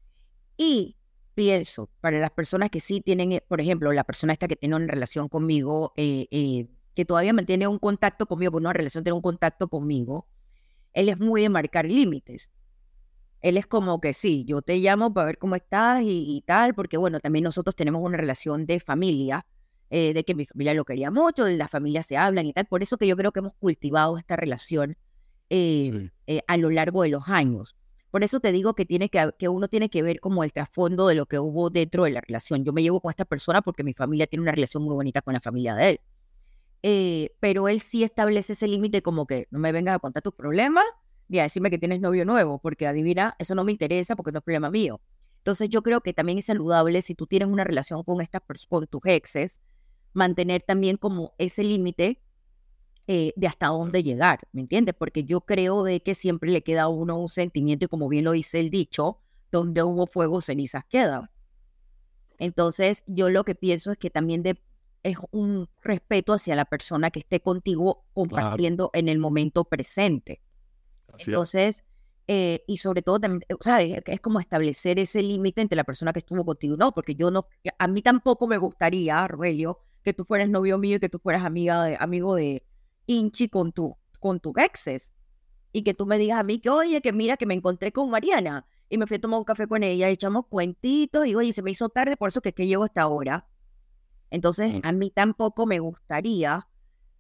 y 0.59 0.99
pienso, 1.35 1.88
para 2.03 2.19
las 2.19 2.33
personas 2.33 2.69
que 2.69 2.81
sí 2.81 3.00
tienen, 3.00 3.33
eh, 3.33 3.43
por 3.49 3.62
ejemplo, 3.62 3.91
la 3.91 4.05
persona 4.05 4.35
esta 4.35 4.49
que 4.49 4.56
tiene 4.56 4.76
una 4.76 4.87
relación 4.87 5.31
conmigo, 5.31 5.94
eh, 5.97 6.26
eh, 6.31 6.69
que 6.94 7.06
todavía 7.06 7.33
mantiene 7.33 7.67
un 7.67 7.79
contacto 7.79 8.26
conmigo, 8.26 8.59
una 8.59 8.75
relación 8.75 9.03
tiene 9.03 9.17
un 9.17 9.23
contacto 9.23 9.69
conmigo, 9.69 10.29
él 10.93 11.09
es 11.09 11.19
muy 11.19 11.41
de 11.41 11.49
marcar 11.49 11.87
límites. 11.87 12.50
Él 13.40 13.56
es 13.56 13.66
como 13.66 14.00
que 14.00 14.12
sí, 14.14 14.44
yo 14.46 14.62
te 14.62 14.76
llamo 14.78 15.12
para 15.14 15.26
ver 15.26 15.38
cómo 15.38 15.56
estás 15.56 16.02
y, 16.04 16.42
tal, 16.46 16.75
porque 16.75 16.96
bueno, 16.96 17.20
también 17.20 17.44
nosotros 17.44 17.75
tenemos 17.75 18.02
una 18.02 18.16
relación 18.16 18.66
de 18.66 18.81
familia, 18.81 19.46
de 19.88 20.25
que 20.25 20.34
mi 20.34 20.46
familia 20.46 20.75
lo 20.75 20.84
quería 20.84 21.10
mucho, 21.10 21.44
de 21.44 21.56
las 21.56 21.70
familias 21.70 22.06
se 22.06 22.16
hablan 22.16 22.46
y 22.46 22.52
tal. 22.52 22.66
Por 22.66 22.82
eso 22.82 22.98
que 22.98 23.06
yo 23.06 23.16
creo 23.16 23.32
que 23.32 23.40
hemos 23.40 23.54
cultivado 23.54 24.19
esta 24.19 24.37
relación 24.37 24.96
eh, 25.52 26.10
eh, 26.28 26.42
a 26.46 26.56
lo 26.56 26.70
largo 26.70 27.02
de 27.02 27.08
los 27.08 27.28
años. 27.28 27.76
Por 28.12 28.22
eso 28.22 28.38
te 28.38 28.52
digo 28.52 28.75
que, 28.75 28.87
tiene 28.87 29.08
que, 29.08 29.32
que 29.37 29.48
uno 29.48 29.66
tiene 29.66 29.90
que 29.90 30.00
ver 30.00 30.20
como 30.20 30.44
el 30.44 30.52
trasfondo 30.52 31.08
de 31.08 31.16
lo 31.16 31.26
que 31.26 31.40
hubo 31.40 31.70
dentro 31.70 32.04
de 32.04 32.12
la 32.12 32.20
relación. 32.20 32.64
Yo 32.64 32.72
me 32.72 32.82
llevo 32.82 33.00
con 33.00 33.10
esta 33.10 33.25
persona 33.25 33.60
porque 33.60 33.82
mi 33.82 33.92
familia 33.92 34.28
tiene 34.28 34.44
una 34.44 34.52
relación 34.52 34.84
muy 34.84 34.94
bonita 34.94 35.22
con 35.22 35.34
la 35.34 35.40
familia 35.40 35.75
de 35.75 35.90
él. 35.90 36.00
Eh, 36.84 37.31
pero 37.40 37.66
él 37.66 37.81
sí 37.81 38.04
establece 38.04 38.52
ese 38.52 38.69
límite 38.69 39.02
como 39.02 39.26
que 39.26 39.48
no 39.50 39.58
me 39.58 39.72
vengas 39.72 39.96
a 39.96 39.98
contar 39.98 40.22
tus 40.22 40.34
problemas 40.34 40.84
ni 41.31 41.38
a 41.38 41.44
decirme 41.44 41.71
que 41.71 41.79
tienes 41.79 42.00
novio 42.00 42.25
nuevo, 42.25 42.59
porque 42.59 42.88
adivina, 42.88 43.37
eso 43.38 43.55
no 43.55 43.62
me 43.62 43.71
interesa 43.71 44.17
porque 44.17 44.32
no 44.32 44.38
es 44.38 44.44
problema 44.44 44.69
mío. 44.69 45.00
Entonces 45.38 45.69
yo 45.69 45.81
creo 45.82 46.00
que 46.00 46.12
también 46.12 46.38
es 46.38 46.47
saludable 46.47 47.00
si 47.03 47.15
tú 47.15 47.27
tienes 47.27 47.49
una 47.49 47.62
relación 47.62 48.03
con 48.03 48.21
estas 48.21 48.43
con 48.69 48.87
tus 48.88 49.00
exes, 49.06 49.61
mantener 50.12 50.62
también 50.62 50.97
como 50.97 51.32
ese 51.38 51.62
límite 51.62 52.21
eh, 53.06 53.32
de 53.37 53.47
hasta 53.47 53.69
dónde 53.69 54.03
llegar, 54.03 54.41
¿me 54.50 54.61
entiendes? 54.61 54.97
Porque 54.99 55.23
yo 55.23 55.43
creo 55.43 55.85
de 55.85 56.03
que 56.03 56.17
siempre 56.17 56.50
le 56.50 56.62
queda 56.62 56.82
a 56.82 56.88
uno 56.88 57.17
un 57.17 57.29
sentimiento 57.29 57.85
y 57.85 57.88
como 57.88 58.09
bien 58.09 58.25
lo 58.25 58.33
dice 58.33 58.59
el 58.59 58.69
dicho, 58.69 59.21
donde 59.53 59.85
hubo 59.85 60.09
fuego, 60.09 60.41
cenizas 60.41 60.85
quedan. 60.85 61.31
Entonces, 62.38 63.05
yo 63.06 63.31
lo 63.31 63.44
que 63.44 63.55
pienso 63.55 63.93
es 63.93 63.99
que 63.99 64.11
también 64.11 64.43
es 65.05 65.17
un 65.31 65.69
respeto 65.81 66.33
hacia 66.33 66.56
la 66.56 66.65
persona 66.65 67.11
que 67.11 67.21
esté 67.21 67.41
contigo 67.41 68.05
compartiendo 68.15 68.91
en 68.94 69.09
el 69.09 69.19
momento 69.19 69.65
presente. 69.65 70.41
Entonces, 71.19 71.85
eh, 72.27 72.62
y 72.67 72.77
sobre 72.77 73.03
todo 73.03 73.19
también, 73.19 73.43
o 73.59 73.62
sea, 73.62 73.83
es, 73.83 74.21
como 74.21 74.41
establecer 74.41 74.99
ese 74.99 75.23
límite 75.23 75.61
entre 75.61 75.77
la 75.77 75.85
persona 75.85 76.12
que 76.12 76.21
estuvo 76.21 76.45
contigo, 76.45 76.77
no, 76.77 76.93
porque 76.93 77.15
yo 77.15 77.31
no, 77.31 77.47
a 77.79 77.89
mí 77.89 78.03
tampoco 78.03 78.47
me 78.47 78.57
gustaría, 78.59 79.19
Aurelio, 79.19 79.81
que 80.02 80.12
tú 80.12 80.25
fueras 80.25 80.49
novio 80.49 80.79
mío 80.79 80.97
y 80.97 81.00
que 81.00 81.09
tú 81.09 81.19
fueras 81.19 81.45
amiga 81.45 81.85
de, 81.85 81.97
amigo 81.99 82.35
de, 82.35 82.64
hinchi 83.07 83.49
con 83.49 83.73
tu, 83.73 83.97
con 84.19 84.40
tu 84.40 84.52
exes. 84.57 85.12
Y 85.73 85.83
que 85.83 85.95
tú 85.95 86.07
me 86.07 86.19
digas 86.19 86.40
a 86.40 86.43
mí 86.43 86.59
que, 86.61 86.71
oye, 86.71 87.00
que 87.00 87.12
mira 87.12 87.37
que 87.37 87.47
me 87.47 87.55
encontré 87.55 87.93
con 87.93 88.11
Mariana 88.11 88.67
y 88.88 88.99
me 88.99 89.07
fui 89.07 89.19
a 89.19 89.21
tomar 89.21 89.38
un 89.38 89.45
café 89.45 89.69
con 89.69 89.85
ella, 89.85 90.11
y 90.11 90.12
echamos 90.12 90.47
cuentitos 90.47 91.26
y, 91.26 91.35
oye, 91.35 91.52
se 91.52 91.62
me 91.62 91.71
hizo 91.71 91.88
tarde, 91.88 92.17
por 92.17 92.29
eso 92.29 92.40
que, 92.40 92.52
que 92.52 92.67
llego 92.67 92.85
hasta 92.85 93.02
ahora. 93.02 93.47
Entonces, 94.31 94.75
mm. 94.75 94.81
a 94.83 94.93
mí 94.93 95.11
tampoco 95.11 95.67
me 95.67 95.79
gustaría 95.79 96.67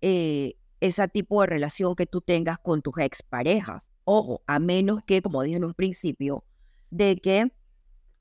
eh, 0.00 0.56
ese 0.80 1.06
tipo 1.08 1.40
de 1.40 1.46
relación 1.46 1.94
que 1.94 2.06
tú 2.06 2.20
tengas 2.20 2.58
con 2.58 2.82
tus 2.82 2.98
exparejas. 2.98 3.88
Ojo, 4.04 4.42
a 4.46 4.58
menos 4.58 5.00
que, 5.06 5.22
como 5.22 5.42
dije 5.42 5.56
en 5.56 5.64
un 5.64 5.74
principio, 5.74 6.44
de 6.90 7.16
que 7.16 7.52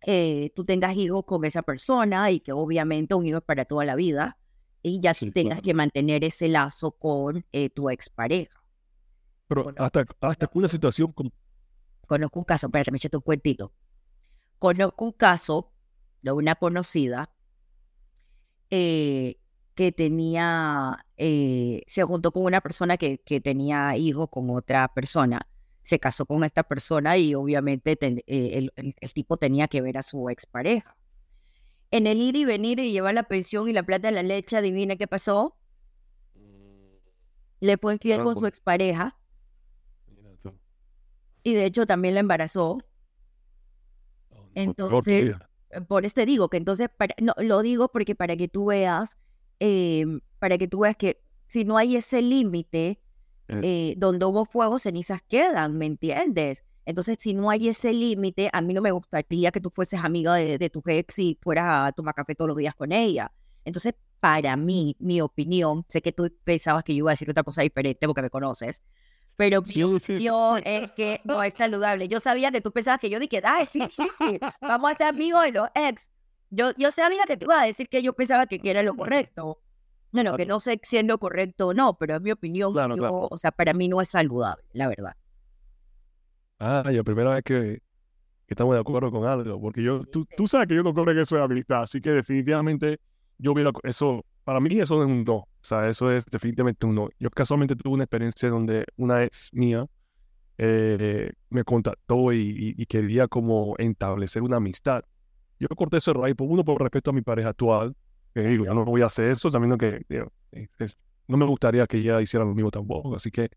eh, 0.01 0.51
tú 0.55 0.65
tengas 0.65 0.95
hijos 0.95 1.23
con 1.25 1.43
esa 1.45 1.61
persona 1.61 2.29
y 2.31 2.39
que 2.39 2.51
obviamente 2.51 3.15
un 3.15 3.25
hijo 3.25 3.37
es 3.37 3.43
para 3.43 3.65
toda 3.65 3.85
la 3.85 3.95
vida 3.95 4.37
y 4.81 5.01
ya 5.01 5.13
tengas 5.13 5.61
que 5.61 5.73
mantener 5.73 6.23
ese 6.23 6.47
lazo 6.47 6.91
con 6.91 7.45
eh, 7.51 7.69
tu 7.69 7.89
expareja. 7.89 8.63
Pero 9.47 9.73
hasta, 9.77 10.05
hasta 10.21 10.49
una 10.53 10.67
situación 10.67 11.11
como... 11.11 11.31
Conozco 12.05 12.39
un 12.39 12.45
caso, 12.45 12.67
espérate, 12.67 12.91
me 12.91 12.97
eché 12.97 13.09
un 13.13 13.21
cuentito. 13.21 13.73
Conozco 14.57 15.05
un 15.05 15.11
caso 15.11 15.71
de 16.21 16.31
una 16.31 16.55
conocida 16.55 17.31
eh, 18.69 19.18
que 19.79 19.93
tenía, 19.93 21.05
eh, 21.15 21.83
se 21.87 22.03
juntó 22.03 22.33
con 22.33 22.43
una 22.43 22.59
persona 22.59 22.97
que, 22.97 23.19
que 23.19 23.39
tenía 23.39 23.95
hijos 23.95 24.27
con 24.29 24.49
otra 24.49 24.89
persona. 24.93 25.47
Se 25.83 25.99
casó 25.99 26.25
con 26.25 26.43
esta 26.43 26.63
persona 26.63 27.15
y 27.17 27.33
obviamente 27.33 27.97
el, 28.01 28.73
el 28.75 29.13
tipo 29.13 29.37
tenía 29.37 29.69
que 29.69 29.79
ver 29.81 29.97
a 29.97 30.03
su 30.03 30.29
expareja 30.29 30.97
en 31.91 32.07
el 32.07 32.21
ir 32.21 32.35
y 32.35 32.45
venir 32.45 32.79
y 32.79 32.91
llevar 32.91 33.13
la 33.13 33.23
pensión 33.23 33.67
y 33.69 33.73
la 33.73 33.83
plata 33.83 34.09
de 34.09 34.15
la 34.15 34.23
leche, 34.23 34.57
adivina 34.57 34.95
qué 34.95 35.07
pasó. 35.07 35.55
Mm. 36.35 36.97
Le 37.61 37.77
fue 37.77 37.93
infiel 37.93 38.23
con 38.23 38.37
su 38.37 38.45
expareja. 38.45 39.15
Y 41.41 41.53
de 41.53 41.63
hecho 41.63 41.85
también 41.85 42.15
la 42.15 42.19
embarazó. 42.19 42.79
Oh, 44.31 44.49
entonces, 44.55 45.35
eh, 45.69 45.81
por 45.81 46.05
este 46.05 46.25
digo 46.25 46.49
que 46.49 46.57
entonces, 46.57 46.89
no, 47.21 47.33
lo 47.37 47.61
digo 47.61 47.87
porque 47.87 48.13
para 48.13 48.35
que 48.35 48.49
tú 48.49 48.65
veas, 48.65 49.17
em, 49.59 50.21
para 50.39 50.57
que 50.57 50.67
tú 50.67 50.79
veas 50.79 50.95
que 50.95 51.21
si 51.47 51.65
no 51.65 51.77
hay 51.77 51.95
ese 51.95 52.21
límite, 52.21 53.01
eh, 53.47 53.95
donde 53.97 54.25
hubo 54.25 54.45
fuego, 54.45 54.77
cenizas 54.77 55.21
quedan, 55.27 55.75
¿me 55.77 55.87
entiendes? 55.87 56.63
Entonces, 56.85 57.17
si 57.19 57.33
no 57.33 57.49
hay 57.49 57.67
ese 57.67 57.93
límite, 57.93 58.49
a 58.53 58.61
mí 58.61 58.73
no 58.73 58.81
me 58.81 58.91
gustaría 58.91 59.51
que 59.51 59.59
tú 59.59 59.69
fueses 59.71 60.03
amiga 60.03 60.35
de, 60.35 60.57
de 60.57 60.69
tu 60.69 60.83
ex 60.85 61.17
y 61.19 61.37
fueras 61.41 61.87
a 61.87 61.91
tomar 61.91 62.13
café 62.13 62.35
todos 62.35 62.49
los 62.49 62.57
días 62.57 62.75
con 62.75 62.91
ella. 62.91 63.31
Entonces, 63.65 63.95
para 64.19 64.55
mí, 64.55 64.95
mi 64.99 65.21
opinión, 65.21 65.85
sé 65.87 66.01
que 66.01 66.11
tú 66.11 66.31
pensabas 66.43 66.83
que 66.83 66.93
yo 66.93 66.99
iba 66.99 67.11
a 67.11 67.13
decir 67.13 67.29
otra 67.29 67.43
cosa 67.43 67.61
diferente 67.61 68.05
porque 68.05 68.21
me 68.21 68.29
conoces, 68.29 68.83
pero 69.35 69.61
mi 69.61 69.83
opinión 69.83 70.61
es 70.65 70.91
que 70.91 71.21
no 71.23 71.41
es 71.41 71.53
saludable. 71.53 72.09
Yo 72.09 72.19
sabía 72.19 72.51
que 72.51 72.59
tú 72.59 72.71
pensabas 72.71 72.99
que 72.99 73.09
yo 73.09 73.19
dije, 73.19 73.41
ay, 73.43 73.65
sí, 73.65 73.79
sí, 73.95 74.03
sí, 74.19 74.39
vamos 74.61 74.91
a 74.91 74.95
ser 74.95 75.07
amigos 75.07 75.43
de 75.43 75.51
los 75.53 75.69
ex. 75.75 76.11
Yo, 76.49 76.71
yo 76.77 76.91
sabía 76.91 77.25
que 77.27 77.37
tú 77.37 77.45
ibas 77.45 77.63
a 77.63 77.65
decir 77.65 77.87
que 77.89 78.01
yo 78.01 78.13
pensaba 78.13 78.45
que 78.45 78.59
era 78.63 78.83
lo 78.83 78.95
correcto. 78.95 79.61
Bueno, 80.11 80.35
que 80.35 80.45
no 80.45 80.59
sé 80.59 80.79
si 80.83 80.97
es 80.97 81.05
lo 81.05 81.19
correcto 81.19 81.67
o 81.67 81.73
no, 81.73 81.97
pero 81.97 82.15
es 82.15 82.21
mi 82.21 82.31
opinión. 82.31 82.73
yo, 82.73 83.27
O 83.29 83.37
sea, 83.37 83.51
para 83.51 83.73
mí 83.73 83.87
no 83.87 84.01
es 84.01 84.09
saludable, 84.09 84.63
la 84.73 84.87
verdad. 84.87 85.15
Ah, 86.59 86.83
la 86.85 87.03
primera 87.03 87.35
vez 87.35 87.43
que, 87.43 87.79
estamos 88.47 88.73
de 88.73 88.81
acuerdo 88.81 89.11
con 89.11 89.25
algo, 89.25 89.61
porque 89.61 89.83
yo, 89.83 90.03
tú, 90.05 90.25
tú 90.35 90.47
sabes 90.47 90.67
que 90.67 90.75
yo 90.75 90.83
no 90.83 90.93
creo 90.93 91.05
que 91.05 91.21
eso 91.21 91.37
es 91.37 91.41
habilidad, 91.41 91.83
así 91.83 92.01
que 92.01 92.11
definitivamente 92.11 92.99
yo 93.37 93.53
vi 93.53 93.63
eso, 93.83 94.25
para 94.43 94.59
mí 94.59 94.77
eso 94.79 95.01
es 95.01 95.07
un 95.07 95.23
no, 95.23 95.35
o 95.35 95.47
sea, 95.61 95.87
eso 95.87 96.11
es 96.11 96.25
definitivamente 96.25 96.85
un 96.85 96.95
no. 96.95 97.09
Yo 97.19 97.29
casualmente 97.29 97.75
tuve 97.75 97.93
una 97.93 98.03
experiencia 98.03 98.49
donde 98.49 98.85
una 98.97 99.23
ex 99.23 99.49
mía 99.53 99.85
eh, 100.57 101.31
me 101.49 101.63
contactó 101.63 102.33
y, 102.33 102.85
quería 102.87 103.27
como 103.27 103.75
establecer 103.77 104.41
una 104.41 104.57
amistad. 104.57 105.03
Yo 105.59 105.67
corté 105.69 105.97
ese 105.97 106.13
raíz, 106.13 106.35
por 106.35 106.47
uno, 106.49 106.63
por 106.63 106.81
respeto 106.81 107.09
a 107.09 107.13
mi 107.13 107.21
pareja 107.21 107.49
actual, 107.49 107.95
que 108.33 108.41
digo, 108.41 108.65
yo 108.65 108.73
no 108.73 108.85
voy 108.85 109.01
a 109.01 109.07
hacer 109.07 109.29
eso, 109.29 109.49
sabiendo 109.49 109.77
que 109.77 110.05
eh, 110.09 110.25
no 111.27 111.37
me 111.37 111.45
gustaría 111.45 111.85
que 111.85 111.97
ella 111.97 112.21
hiciera 112.21 112.45
lo 112.45 112.55
mismo 112.55 112.71
tampoco, 112.71 113.15
así 113.15 113.29
que 113.29 113.49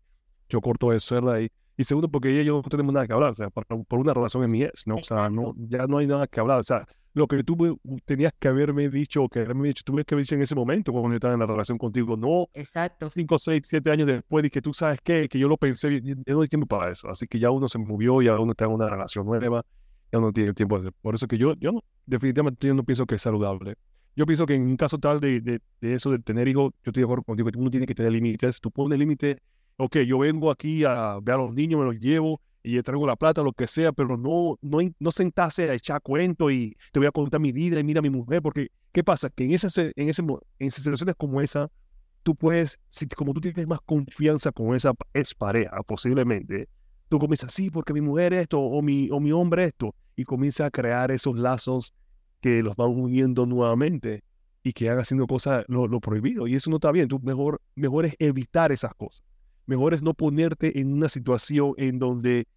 yo 0.49 0.61
corto 0.61 0.93
eso 0.93 1.19
raíz. 1.21 1.49
Y 1.75 1.83
segundo, 1.85 2.07
porque 2.09 2.29
ella 2.29 2.41
y 2.41 2.45
yo 2.45 2.61
no 2.63 2.69
tenemos 2.69 2.93
nada 2.93 3.07
que 3.07 3.13
hablar, 3.13 3.31
o 3.31 3.35
sea, 3.35 3.49
por, 3.49 3.65
una 3.99 4.13
relación 4.13 4.43
en 4.43 4.51
mi 4.51 4.63
ex, 4.63 4.85
¿no? 4.85 4.95
O 4.95 5.03
sea, 5.03 5.29
no, 5.29 5.55
ya 5.57 5.87
no 5.87 5.97
hay 5.97 6.05
nada 6.05 6.27
que 6.27 6.39
hablar, 6.39 6.59
o 6.59 6.63
sea, 6.63 6.85
lo 7.13 7.27
que 7.27 7.43
tú 7.43 7.79
tenías 8.05 8.31
que 8.37 8.47
haberme 8.47 8.89
dicho, 8.89 9.23
o 9.23 9.29
que 9.29 9.39
haberme 9.39 9.69
dicho, 9.69 9.83
tuve 9.83 10.03
que 10.03 10.13
haber 10.13 10.23
dicho 10.23 10.35
en 10.35 10.41
ese 10.41 10.53
momento 10.53 10.91
cuando 10.91 11.09
yo 11.09 11.15
estaba 11.15 11.33
en 11.33 11.39
la 11.39 11.47
relación 11.47 11.79
contigo, 11.79 12.15
no. 12.15 12.47
Exacto. 12.53 13.09
Cinco, 13.09 13.39
seis, 13.39 13.63
siete 13.65 13.89
años 13.89 14.07
después, 14.07 14.45
y 14.45 14.49
que 14.51 14.61
tú 14.61 14.73
sabes 14.73 14.99
qué, 15.03 15.27
que 15.27 15.39
yo 15.39 15.47
lo 15.47 15.57
pensé, 15.57 15.99
ya 16.01 16.15
no 16.27 16.41
hay 16.41 16.47
tiempo 16.47 16.67
para 16.67 16.91
eso, 16.91 17.09
así 17.09 17.27
que 17.27 17.39
ya 17.39 17.49
uno 17.49 17.67
se 17.67 17.79
movió, 17.79 18.21
ya 18.21 18.37
uno 18.39 18.51
está 18.51 18.65
en 18.65 18.71
una 18.71 18.87
relación 18.87 19.25
nueva, 19.25 19.65
ya 20.13 20.19
uno 20.19 20.31
tiene 20.31 20.53
tiempo 20.53 20.79
de 20.79 20.91
Por 20.93 21.15
eso 21.15 21.27
que 21.27 21.37
yo, 21.37 21.55
yo 21.55 21.83
definitivamente 22.05 22.67
yo 22.67 22.73
no 22.73 22.83
pienso 22.83 23.05
que 23.05 23.15
es 23.15 23.21
saludable. 23.21 23.75
Yo 24.15 24.25
pienso 24.25 24.45
que 24.45 24.53
en 24.53 24.61
un 24.61 24.77
caso 24.77 24.97
tal 24.99 25.19
de, 25.19 25.41
de, 25.41 25.59
de 25.81 25.93
eso, 25.93 26.11
de 26.11 26.19
tener 26.19 26.47
hijos, 26.47 26.71
yo 26.83 26.91
estoy 26.91 27.01
de 27.01 27.05
acuerdo 27.05 27.23
contigo, 27.23 27.51
que 27.51 27.59
uno 27.59 27.71
tiene 27.71 27.87
que 27.87 27.95
tener 27.95 28.11
límites. 28.11 28.61
Tú 28.61 28.71
pones 28.71 28.97
límites 28.97 29.37
ok, 29.77 29.97
yo 29.99 30.19
vengo 30.19 30.51
aquí 30.51 30.83
a 30.83 31.19
ver 31.21 31.35
a 31.35 31.37
los 31.37 31.53
niños, 31.53 31.79
me 31.79 31.85
los 31.85 31.99
llevo 31.99 32.41
y 32.61 32.81
traigo 32.81 33.05
la 33.05 33.15
plata, 33.15 33.41
lo 33.41 33.51
que 33.51 33.67
sea, 33.67 33.91
pero 33.91 34.15
no, 34.17 34.57
no, 34.61 34.79
no 34.99 35.11
sentarse 35.11 35.69
a 35.69 35.73
echar 35.73 36.01
cuento 36.01 36.49
y 36.49 36.77
te 36.91 36.99
voy 36.99 37.07
a 37.07 37.11
contar 37.11 37.41
mi 37.41 37.51
vida 37.51 37.79
y 37.79 37.83
mira 37.83 37.99
a 37.99 38.01
mi 38.01 38.09
mujer, 38.09 38.41
porque 38.41 38.69
¿qué 38.91 39.03
pasa? 39.03 39.29
Que 39.29 39.43
en 39.45 39.51
esas, 39.51 39.77
en 39.77 40.09
ese, 40.09 40.23
en 40.59 40.71
situaciones 40.71 41.15
como 41.15 41.41
esa, 41.41 41.69
tú 42.23 42.35
puedes, 42.35 42.79
si, 42.89 43.07
como 43.07 43.33
tú 43.33 43.41
tienes 43.41 43.67
más 43.67 43.79
confianza 43.81 44.51
con 44.51 44.75
esa 44.75 44.93
ex 45.13 45.35
pareja, 45.35 45.81
posiblemente, 45.83 46.69
tú 47.13 47.19
comienzas, 47.19 47.53
sí, 47.53 47.69
porque 47.69 47.93
mi 47.93 48.01
mujer 48.01 48.33
esto, 48.33 48.59
o 48.59 48.81
mi, 48.81 49.09
o 49.11 49.19
mi 49.19 49.31
hombre 49.31 49.65
esto, 49.65 49.95
y 50.15 50.23
comienzas 50.23 50.67
a 50.67 50.71
crear 50.71 51.11
esos 51.11 51.37
lazos 51.37 51.93
que 52.41 52.63
los 52.63 52.75
van 52.75 52.89
uniendo 52.89 53.45
nuevamente 53.45 54.23
y 54.63 54.73
que 54.73 54.89
hagan 54.89 55.03
haciendo 55.03 55.27
cosas 55.27 55.65
lo, 55.67 55.87
lo, 55.87 55.99
prohibido. 55.99 56.47
Y 56.47 56.55
eso 56.55 56.69
no 56.69 56.77
está 56.77 56.91
bien. 56.91 57.07
Tú 57.07 57.19
mejor, 57.19 57.61
mejor 57.75 58.05
es 58.05 58.15
evitar 58.19 58.71
esas 58.71 58.93
cosas 58.95 59.23
mejor 59.65 59.93
es 59.93 60.01
no 60.01 60.13
ponerte 60.13 60.79
en 60.79 60.93
una 60.93 61.09
situación 61.09 61.73
en 61.77 61.99
donde 61.99 62.47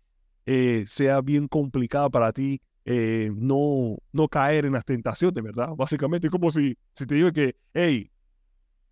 eh, 0.46 0.84
sea 0.88 1.20
bien 1.20 1.48
complicada 1.48 2.08
para 2.10 2.32
ti 2.32 2.60
eh, 2.84 3.32
no, 3.34 3.96
no 4.12 4.28
caer 4.28 4.64
en 4.64 4.72
las 4.72 4.84
tentaciones, 4.84 5.42
¿verdad? 5.42 5.70
Básicamente 5.76 6.30
como 6.30 6.50
si, 6.50 6.76
si 6.92 7.04
te 7.04 7.16
digo 7.16 7.32
que, 7.32 7.56
hey, 7.74 8.10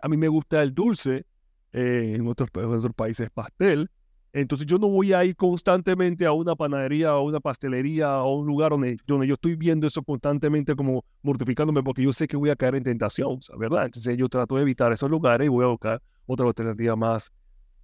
a 0.00 0.08
mí 0.08 0.16
me 0.16 0.26
gusta 0.26 0.62
el 0.62 0.74
dulce, 0.74 1.26
eh, 1.72 2.14
en, 2.16 2.26
otros, 2.26 2.48
en 2.54 2.64
otros 2.64 2.94
países 2.94 3.30
pastel, 3.30 3.90
entonces 4.34 4.66
yo 4.66 4.78
no 4.78 4.88
voy 4.88 5.12
a 5.12 5.24
ir 5.24 5.36
constantemente 5.36 6.26
a 6.26 6.32
una 6.32 6.56
panadería 6.56 7.16
o 7.16 7.22
una 7.22 7.38
pastelería 7.38 8.18
o 8.18 8.40
un 8.40 8.46
lugar 8.46 8.70
donde, 8.70 8.96
donde 9.06 9.28
yo 9.28 9.34
estoy 9.34 9.54
viendo 9.54 9.86
eso 9.86 10.02
constantemente 10.02 10.74
como 10.74 11.04
mortificándome 11.22 11.84
porque 11.84 12.02
yo 12.02 12.12
sé 12.12 12.26
que 12.26 12.36
voy 12.36 12.50
a 12.50 12.56
caer 12.56 12.74
en 12.74 12.82
tentación, 12.82 13.38
¿verdad? 13.56 13.84
Entonces 13.84 14.16
yo 14.16 14.28
trato 14.28 14.56
de 14.56 14.62
evitar 14.62 14.92
esos 14.92 15.08
lugares 15.08 15.46
y 15.46 15.48
voy 15.48 15.64
a 15.64 15.68
buscar 15.68 16.02
otra 16.26 16.46
alternativa 16.46 16.96
más 16.96 17.32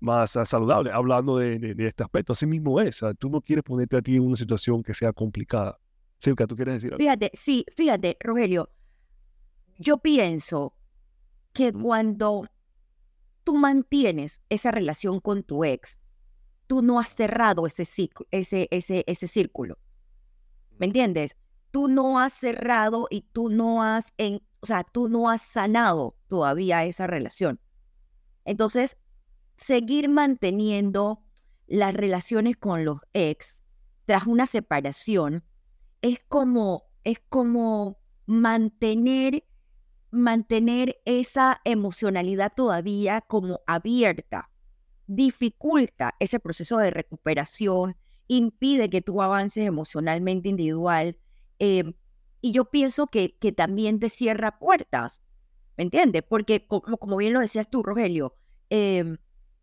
más 0.01 0.35
ah, 0.35 0.47
saludable, 0.47 0.91
hablando 0.91 1.37
de, 1.37 1.59
de, 1.59 1.87
este 1.87 2.03
aspecto. 2.03 2.33
Así 2.33 2.47
mismo 2.47 2.81
es, 2.81 3.01
tú 3.19 3.29
no 3.29 3.41
quieres 3.43 3.63
ponerte 3.63 3.99
a 3.99 4.03
ti 4.03 4.17
en 4.17 4.23
una 4.23 4.37
situación 4.37 4.83
que 4.83 4.95
sea 4.95 5.13
complicada. 5.13 5.79
Silka, 6.19 6.47
¿tú 6.47 6.57
quieres 6.57 6.75
decir 6.75 6.89
algo? 6.89 6.99
Fíjate, 6.99 7.31
sí, 7.35 7.65
fíjate, 7.77 8.17
Rogelio, 8.19 8.71
yo 9.79 9.99
pienso 9.99 10.75
que 11.53 11.73
cuando 11.73 12.47
tú 13.45 13.57
mantienes 13.57 14.41
esa 14.49 14.71
relación 14.71 15.21
con 15.21 15.43
tu 15.43 15.65
ex, 15.65 16.00
tú 16.71 16.83
no 16.83 17.01
has 17.01 17.09
cerrado 17.09 17.67
ese, 17.67 17.85
ciclo, 17.85 18.29
ese, 18.31 18.69
ese, 18.71 19.03
ese 19.09 19.27
círculo. 19.27 19.77
¿Me 20.79 20.87
entiendes? 20.87 21.37
Tú 21.73 21.89
no 21.89 22.21
has 22.21 22.33
cerrado 22.33 23.09
y 23.11 23.23
tú 23.33 23.49
no 23.49 23.83
has, 23.83 24.13
en, 24.19 24.41
o 24.61 24.67
sea, 24.67 24.85
tú 24.85 25.09
no 25.09 25.29
has 25.29 25.43
sanado 25.43 26.17
todavía 26.29 26.85
esa 26.85 27.09
relación. 27.09 27.59
Entonces, 28.45 28.97
seguir 29.57 30.09
manteniendo 30.09 31.25
las 31.67 31.93
relaciones 31.93 32.57
con 32.57 32.85
los 32.85 33.01
ex 33.15 33.65
tras 34.07 34.29
una 34.29 34.47
separación 34.47 35.43
es 36.03 36.21
como, 36.29 36.85
es 37.03 37.19
como 37.31 37.99
mantener, 38.27 39.43
mantener 40.13 41.01
esa 41.05 41.61
emocionalidad 41.65 42.53
todavía 42.55 43.23
como 43.23 43.59
abierta, 43.67 44.51
dificulta 45.11 46.15
ese 46.21 46.39
proceso 46.39 46.79
de 46.79 46.93
recuperación, 46.93 47.97
impide 48.29 48.89
que 48.89 49.03
tú 49.03 49.21
avances 49.23 49.67
emocionalmente 49.67 50.49
individual. 50.49 51.19
Eh, 51.59 51.95
y 52.41 52.53
yo 52.53 52.67
pienso 52.67 53.09
que, 53.09 53.37
que 53.39 53.51
también 53.51 53.99
te 53.99 54.09
cierra 54.09 54.59
puertas, 54.61 55.23
¿me 55.77 55.83
entiendes? 55.83 56.23
Porque 56.23 56.65
como, 56.67 56.97
como 56.97 57.17
bien 57.17 57.33
lo 57.33 57.41
decías 57.41 57.69
tú, 57.69 57.83
Rogelio, 57.83 58.37
eh, 58.71 59.17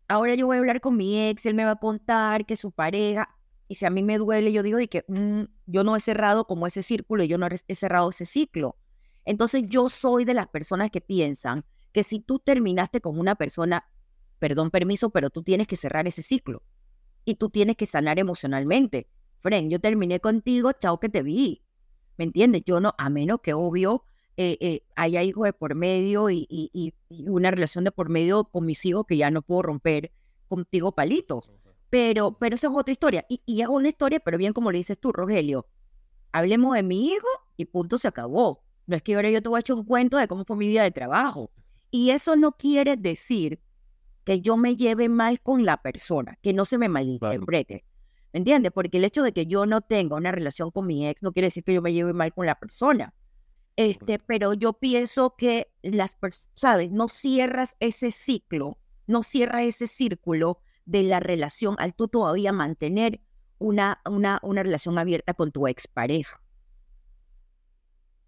ahora 0.06 0.34
yo 0.34 0.46
voy 0.46 0.56
a 0.56 0.58
hablar 0.60 0.82
con 0.82 0.98
mi 0.98 1.18
ex, 1.18 1.46
él 1.46 1.54
me 1.54 1.64
va 1.64 1.72
a 1.72 1.76
contar 1.76 2.44
que 2.44 2.54
su 2.54 2.70
pareja, 2.70 3.34
y 3.68 3.76
si 3.76 3.86
a 3.86 3.90
mí 3.90 4.02
me 4.02 4.18
duele, 4.18 4.52
yo 4.52 4.62
digo 4.62 4.78
que 4.90 5.04
mm, 5.08 5.44
yo 5.64 5.82
no 5.82 5.96
he 5.96 6.00
cerrado 6.00 6.46
como 6.46 6.66
ese 6.66 6.82
círculo, 6.82 7.24
yo 7.24 7.38
no 7.38 7.46
he 7.46 7.74
cerrado 7.74 8.10
ese 8.10 8.26
ciclo. 8.26 8.76
Entonces 9.24 9.62
yo 9.66 9.88
soy 9.88 10.26
de 10.26 10.34
las 10.34 10.48
personas 10.48 10.90
que 10.90 11.00
piensan 11.00 11.64
que 11.92 12.04
si 12.04 12.20
tú 12.20 12.38
terminaste 12.38 13.00
con 13.00 13.18
una 13.18 13.34
persona, 13.34 13.86
perdón, 14.38 14.70
permiso, 14.70 15.10
pero 15.10 15.30
tú 15.30 15.42
tienes 15.42 15.66
que 15.66 15.76
cerrar 15.76 16.06
ese 16.06 16.22
ciclo 16.22 16.62
y 17.24 17.34
tú 17.34 17.50
tienes 17.50 17.76
que 17.76 17.86
sanar 17.86 18.18
emocionalmente. 18.18 19.08
Fren, 19.40 19.70
yo 19.70 19.80
terminé 19.80 20.20
contigo, 20.20 20.72
chao 20.72 20.98
que 20.98 21.08
te 21.08 21.22
vi. 21.22 21.62
¿Me 22.16 22.24
entiendes? 22.24 22.62
Yo 22.64 22.80
no, 22.80 22.94
a 22.98 23.10
menos 23.10 23.40
que 23.42 23.52
obvio 23.54 24.04
eh, 24.36 24.56
eh, 24.60 24.82
haya 24.96 25.22
hijos 25.22 25.44
de 25.44 25.52
por 25.52 25.74
medio 25.74 26.30
y, 26.30 26.94
una 27.26 27.50
relación 27.50 27.84
de 27.84 27.92
por 27.92 28.08
medio 28.08 28.44
con 28.44 28.64
mis 28.64 28.84
hijos 28.86 29.04
que 29.06 29.16
ya 29.16 29.30
no 29.30 29.42
puedo 29.42 29.62
romper 29.62 30.12
contigo 30.48 30.92
palitos. 30.92 31.52
Pero, 31.90 32.38
pero 32.38 32.54
esa 32.56 32.68
es 32.68 32.72
otra 32.74 32.92
historia. 32.92 33.26
Y, 33.28 33.42
y 33.46 33.60
es 33.62 33.68
una 33.68 33.88
historia, 33.88 34.20
pero 34.20 34.38
bien 34.38 34.52
como 34.52 34.72
le 34.72 34.78
dices 34.78 34.98
tú, 34.98 35.12
Rogelio, 35.12 35.66
hablemos 36.32 36.74
de 36.74 36.82
mi 36.82 37.08
hijo 37.08 37.26
y 37.56 37.66
punto 37.66 37.98
se 37.98 38.08
acabó. 38.08 38.64
No 38.86 38.96
es 38.96 39.02
que 39.02 39.14
ahora 39.14 39.30
yo 39.30 39.42
te 39.42 39.48
voy 39.48 39.58
a 39.58 39.60
echar 39.60 39.76
un 39.76 39.84
cuento 39.84 40.16
de 40.16 40.26
cómo 40.28 40.44
fue 40.44 40.56
mi 40.56 40.68
día 40.68 40.82
de 40.82 40.90
trabajo. 40.90 41.50
Y 41.90 42.10
eso 42.10 42.36
no 42.36 42.52
quiere 42.52 42.96
decir 42.96 43.60
que 44.28 44.42
yo 44.42 44.58
me 44.58 44.76
lleve 44.76 45.08
mal 45.08 45.40
con 45.40 45.64
la 45.64 45.80
persona, 45.80 46.38
que 46.42 46.52
no 46.52 46.66
se 46.66 46.76
me 46.76 46.90
malinterprete. 46.90 47.86
¿Me 48.34 48.40
entiendes? 48.40 48.72
Porque 48.72 48.98
el 48.98 49.04
hecho 49.04 49.22
de 49.22 49.32
que 49.32 49.46
yo 49.46 49.64
no 49.64 49.80
tenga 49.80 50.16
una 50.16 50.30
relación 50.30 50.70
con 50.70 50.86
mi 50.86 51.08
ex 51.08 51.22
no 51.22 51.32
quiere 51.32 51.46
decir 51.46 51.64
que 51.64 51.72
yo 51.72 51.80
me 51.80 51.94
lleve 51.94 52.12
mal 52.12 52.34
con 52.34 52.44
la 52.44 52.56
persona. 52.56 53.14
Este, 53.76 54.18
pero 54.18 54.52
yo 54.52 54.74
pienso 54.74 55.34
que 55.38 55.72
las 55.80 56.16
personas, 56.16 56.50
¿sabes? 56.56 56.90
No 56.90 57.08
cierras 57.08 57.74
ese 57.80 58.12
ciclo, 58.12 58.78
no 59.06 59.22
cierras 59.22 59.62
ese 59.62 59.86
círculo 59.86 60.58
de 60.84 61.04
la 61.04 61.20
relación 61.20 61.76
al 61.78 61.94
tú 61.94 62.08
todavía 62.08 62.52
mantener 62.52 63.22
una, 63.56 64.02
una, 64.04 64.40
una 64.42 64.62
relación 64.62 64.98
abierta 64.98 65.32
con 65.32 65.52
tu 65.52 65.68
expareja. 65.68 66.38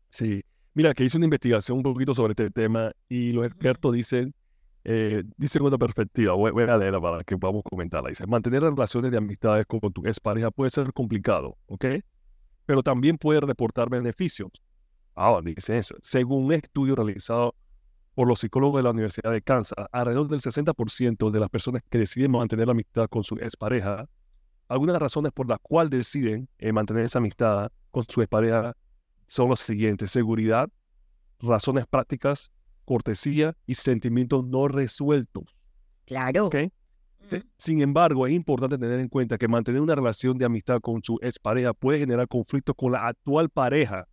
Sí, 0.08 0.44
mira, 0.72 0.94
que 0.94 1.04
hice 1.04 1.18
una 1.18 1.26
investigación 1.26 1.76
un 1.76 1.82
poquito 1.82 2.14
sobre 2.14 2.32
este 2.32 2.50
tema 2.50 2.92
y 3.06 3.32
los 3.32 3.44
expertos 3.44 3.92
dicen, 3.92 4.34
eh, 4.84 5.24
dicen 5.36 5.62
una 5.62 5.78
perspectiva, 5.78 6.34
voy, 6.34 6.62
a 6.64 6.76
leerla 6.76 7.00
para 7.00 7.24
que 7.24 7.36
podamos 7.36 7.62
comentarla. 7.64 8.08
Dice, 8.08 8.26
mantener 8.26 8.62
relaciones 8.62 9.10
de 9.10 9.18
amistades 9.18 9.66
con 9.66 9.80
tu 9.92 10.06
expareja 10.06 10.50
puede 10.50 10.70
ser 10.70 10.92
complicado, 10.92 11.56
¿ok? 11.66 11.86
Pero 12.66 12.82
también 12.82 13.18
puede 13.18 13.40
reportar 13.40 13.90
beneficios. 13.90 14.50
Ah, 15.14 15.40
dice 15.42 15.76
eso. 15.78 15.96
Según 16.02 16.46
un 16.46 16.52
estudio 16.52 16.94
realizado 16.96 17.54
por 18.14 18.28
los 18.28 18.40
psicólogos 18.40 18.78
de 18.78 18.82
la 18.84 18.90
Universidad 18.90 19.32
de 19.32 19.42
Kansas, 19.42 19.86
alrededor 19.92 20.28
del 20.28 20.40
60% 20.40 21.30
de 21.30 21.40
las 21.40 21.48
personas 21.48 21.82
que 21.88 21.98
deciden 21.98 22.30
mantener 22.30 22.66
la 22.66 22.72
amistad 22.72 23.06
con 23.08 23.24
su 23.24 23.36
expareja 23.36 24.08
algunas 24.70 25.00
razones 25.00 25.32
por 25.32 25.48
las 25.48 25.58
cuales 25.58 25.90
deciden 25.90 26.48
eh, 26.58 26.72
mantener 26.72 27.04
esa 27.04 27.18
amistad 27.18 27.72
con 27.90 28.04
su 28.08 28.24
pareja 28.28 28.76
son 29.26 29.50
las 29.50 29.58
siguientes. 29.58 30.12
Seguridad, 30.12 30.70
razones 31.40 31.86
prácticas, 31.88 32.52
cortesía 32.84 33.56
y 33.66 33.74
sentimientos 33.74 34.44
no 34.44 34.68
resueltos. 34.68 35.56
Claro. 36.06 36.46
¿ok? 36.46 36.56
Sin 37.56 37.80
embargo, 37.82 38.26
es 38.26 38.32
importante 38.32 38.78
tener 38.78 38.98
en 38.98 39.08
cuenta 39.08 39.38
que 39.38 39.46
mantener 39.46 39.80
una 39.80 39.94
relación 39.94 40.38
de 40.38 40.44
amistad 40.44 40.80
con 40.80 41.02
su 41.02 41.18
expareja 41.22 41.72
puede 41.74 41.98
generar 41.98 42.26
conflictos 42.26 42.74
con 42.76 42.92
la 42.92 43.06
actual 43.06 43.50
pareja. 43.50 44.08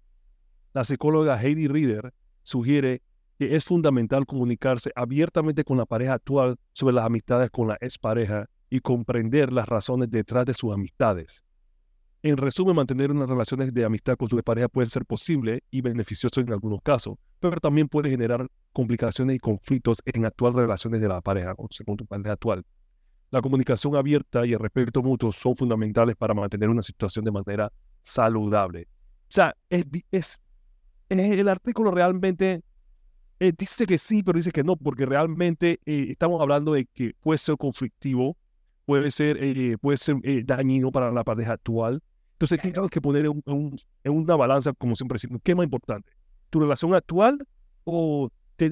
La 0.73 0.83
psicóloga 0.83 1.41
Heidi 1.41 1.67
Reader 1.67 2.13
sugiere 2.43 3.01
que 3.39 3.55
es 3.55 3.65
fundamental 3.65 4.25
comunicarse 4.25 4.91
abiertamente 4.95 5.63
con 5.63 5.77
la 5.77 5.85
pareja 5.85 6.13
actual 6.13 6.57
sobre 6.73 6.95
las 6.95 7.05
amistades 7.05 7.49
con 7.49 7.67
la 7.67 7.77
expareja 7.81 8.47
y 8.69 8.79
comprender 8.79 9.53
las 9.53 9.67
razones 9.67 10.09
detrás 10.09 10.45
de 10.45 10.53
sus 10.53 10.73
amistades. 10.73 11.43
En 12.23 12.37
resumen, 12.37 12.75
mantener 12.75 13.11
unas 13.11 13.29
relaciones 13.29 13.73
de 13.73 13.85
amistad 13.85 14.15
con 14.17 14.29
su 14.29 14.37
pareja 14.43 14.67
puede 14.67 14.89
ser 14.89 15.05
posible 15.05 15.63
y 15.69 15.81
beneficioso 15.81 16.41
en 16.41 16.51
algunos 16.51 16.81
casos, 16.81 17.15
pero 17.39 17.59
también 17.59 17.87
puede 17.87 18.09
generar 18.09 18.47
complicaciones 18.73 19.35
y 19.35 19.39
conflictos 19.39 20.01
en 20.05 20.25
actuales 20.25 20.59
relaciones 20.59 20.99
de 21.01 21.07
la 21.07 21.21
pareja 21.21 21.55
con 21.55 21.67
su 21.69 21.83
pareja 22.05 22.33
actual. 22.33 22.65
La 23.29 23.41
comunicación 23.41 23.95
abierta 23.95 24.45
y 24.45 24.53
el 24.53 24.59
respeto 24.59 25.03
mutuo 25.03 25.31
son 25.31 25.55
fundamentales 25.55 26.15
para 26.15 26.33
mantener 26.33 26.69
una 26.69 26.81
situación 26.81 27.25
de 27.25 27.31
manera 27.31 27.71
saludable. 28.03 28.87
O 29.23 29.29
sea, 29.29 29.55
es 29.69 30.39
el 31.09 31.47
artículo 31.49 31.91
realmente 31.91 32.63
eh, 33.39 33.53
dice 33.55 33.85
que 33.85 33.97
sí, 33.97 34.23
pero 34.23 34.37
dice 34.37 34.51
que 34.51 34.63
no, 34.63 34.75
porque 34.75 35.05
realmente 35.05 35.79
eh, 35.85 36.07
estamos 36.09 36.41
hablando 36.41 36.73
de 36.73 36.85
que 36.85 37.13
puede 37.19 37.37
ser 37.37 37.55
conflictivo, 37.57 38.35
puede 38.87 39.11
ser, 39.11 39.37
eh, 39.43 39.77
puede 39.77 39.97
ser 39.97 40.15
dañino 40.45 40.91
para 40.93 41.11
la 41.11 41.25
pareja 41.25 41.53
actual. 41.53 42.01
Entonces, 42.33 42.61
tenemos 42.61 42.89
que 42.89 43.01
poner 43.01 43.25
en, 43.25 43.83
una 44.05 44.35
balanza, 44.37 44.71
como 44.71 44.95
siempre 44.95 45.15
decimos, 45.15 45.41
¿qué 45.43 45.51
es 45.51 45.57
más 45.57 45.65
importante? 45.65 46.09
¿Tu 46.49 46.61
relación 46.61 46.95
actual 46.95 47.45
o 47.83 48.29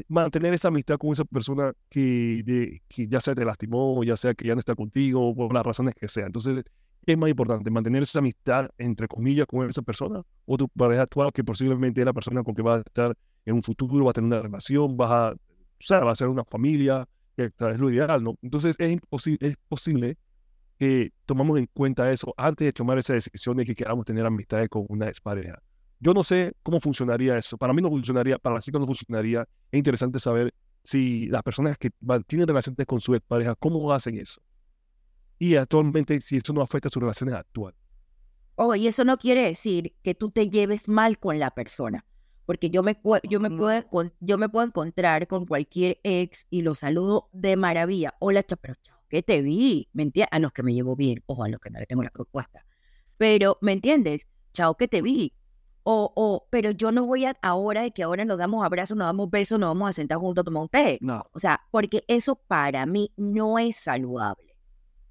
mantener 0.07 0.53
esa 0.53 0.69
amistad 0.69 0.97
con 0.97 1.11
esa 1.11 1.25
persona 1.25 1.73
que, 1.89 2.79
que 2.87 3.07
ya 3.07 3.19
sea 3.19 3.35
te 3.35 3.43
lastimó, 3.43 4.01
ya 4.05 4.15
sea 4.15 4.33
que 4.33 4.47
ya 4.47 4.55
no 4.55 4.59
está 4.59 4.73
contigo, 4.73 5.35
por 5.35 5.53
las 5.53 5.65
razones 5.65 5.93
que 5.95 6.07
sea? 6.07 6.27
Entonces, 6.27 6.63
¿qué 7.05 7.11
es 7.11 7.17
más 7.17 7.29
importante? 7.29 7.69
¿Mantener 7.69 8.03
esa 8.03 8.19
amistad, 8.19 8.69
entre 8.77 9.09
comillas, 9.09 9.45
con 9.47 9.67
esa 9.67 9.81
persona 9.81 10.21
o 10.45 10.55
tu 10.55 10.69
pareja 10.69 11.01
actual, 11.01 11.33
que 11.33 11.43
posiblemente 11.43 11.99
es 11.99 12.05
la 12.05 12.13
persona 12.13 12.41
con 12.41 12.55
que 12.55 12.61
vas 12.61 12.77
a 12.77 12.83
estar 12.85 13.17
en 13.43 13.55
un 13.55 13.63
futuro 13.63 14.05
va 14.05 14.11
a 14.11 14.13
tener 14.13 14.27
una 14.27 14.41
relación, 14.41 14.95
vas 14.95 15.11
a, 15.11 15.31
o 15.33 15.37
sea, 15.79 15.99
va 15.99 16.13
a 16.13 16.15
ser 16.15 16.29
una 16.29 16.45
familia, 16.45 17.05
que 17.35 17.51
es 17.71 17.79
lo 17.79 17.89
ideal, 17.89 18.23
¿no? 18.23 18.37
Entonces 18.41 18.75
es, 18.79 19.57
posible 19.69 20.17
que 20.77 21.11
tomamos 21.25 21.57
en 21.57 21.67
cuenta 21.67 22.11
eso 22.11 22.33
antes 22.37 22.65
de 22.65 22.73
tomar 22.73 22.97
esa 22.97 23.13
decisión 23.13 23.57
de 23.57 23.65
que 23.65 23.75
queramos 23.75 24.05
tener 24.05 24.25
amistades 24.25 24.69
con 24.69 24.85
una 24.89 25.07
expareja. 25.07 25.61
Yo 25.99 26.13
no 26.13 26.23
sé 26.23 26.53
cómo 26.63 26.79
funcionaría 26.79 27.37
eso. 27.37 27.57
Para 27.57 27.73
mí 27.73 27.81
no 27.81 27.89
funcionaría, 27.89 28.37
para 28.37 28.55
la 28.55 28.61
chica 28.61 28.77
no 28.77 28.85
funcionaría. 28.85 29.47
Es 29.71 29.77
interesante 29.77 30.19
saber 30.19 30.53
si 30.83 31.27
las 31.27 31.41
personas 31.43 31.77
que 31.77 31.89
tienen 32.27 32.47
relaciones 32.47 32.85
con 32.85 32.99
su 32.99 33.15
expareja, 33.15 33.55
cómo 33.55 33.91
hacen 33.91 34.17
eso. 34.17 34.41
Y 35.39 35.55
actualmente, 35.55 36.21
si 36.21 36.37
eso 36.37 36.53
no 36.53 36.61
afecta 36.61 36.89
a 36.89 36.91
sus 36.91 37.01
relaciones 37.01 37.35
actuales. 37.35 37.79
Oh, 38.55 38.75
y 38.75 38.87
eso 38.87 39.03
no 39.03 39.17
quiere 39.17 39.43
decir 39.43 39.93
que 40.01 40.15
tú 40.15 40.31
te 40.31 40.49
lleves 40.49 40.87
mal 40.87 41.19
con 41.19 41.39
la 41.39 41.51
persona 41.51 42.05
porque 42.45 42.69
yo 42.69 42.83
me, 42.83 42.99
yo, 43.29 43.39
me 43.39 43.49
puedo, 43.49 43.83
yo 44.19 44.37
me 44.37 44.49
puedo 44.49 44.67
encontrar 44.67 45.27
con 45.27 45.45
cualquier 45.45 45.99
ex 46.03 46.45
y 46.49 46.61
lo 46.61 46.75
saludo 46.75 47.29
de 47.33 47.55
maravilla. 47.55 48.15
Hola, 48.19 48.43
pero 48.61 48.75
chao, 48.81 48.99
que 49.09 49.23
te 49.23 49.41
vi. 49.41 49.89
¿Me 49.93 50.03
entiendes? 50.03 50.29
A 50.31 50.39
los 50.39 50.51
que 50.51 50.63
me 50.63 50.73
llevo 50.73 50.95
bien, 50.95 51.23
ojo, 51.25 51.43
a 51.43 51.49
los 51.49 51.59
que 51.59 51.69
no 51.69 51.79
le 51.79 51.85
tengo 51.85 52.03
la 52.03 52.11
propuesta. 52.11 52.65
Pero, 53.17 53.57
¿me 53.61 53.71
entiendes? 53.71 54.27
Chao, 54.53 54.75
que 54.75 54.87
te 54.87 55.01
vi. 55.01 55.33
O, 55.83 56.11
o, 56.15 56.47
pero 56.49 56.71
yo 56.71 56.91
no 56.91 57.05
voy 57.05 57.25
a, 57.25 57.37
ahora 57.41 57.83
de 57.83 57.91
que 57.91 58.03
ahora 58.03 58.25
nos 58.25 58.37
damos 58.37 58.65
abrazos, 58.65 58.97
nos 58.97 59.05
damos 59.05 59.29
besos, 59.29 59.59
nos 59.59 59.69
vamos 59.69 59.89
a 59.89 59.93
sentar 59.93 60.17
juntos 60.17 60.41
a 60.41 60.45
tomar 60.45 60.63
un 60.63 60.69
té. 60.69 60.97
No. 61.01 61.23
O 61.31 61.39
sea, 61.39 61.61
porque 61.71 62.03
eso 62.07 62.35
para 62.35 62.85
mí 62.85 63.11
no 63.17 63.59
es 63.59 63.75
saludable. 63.77 64.57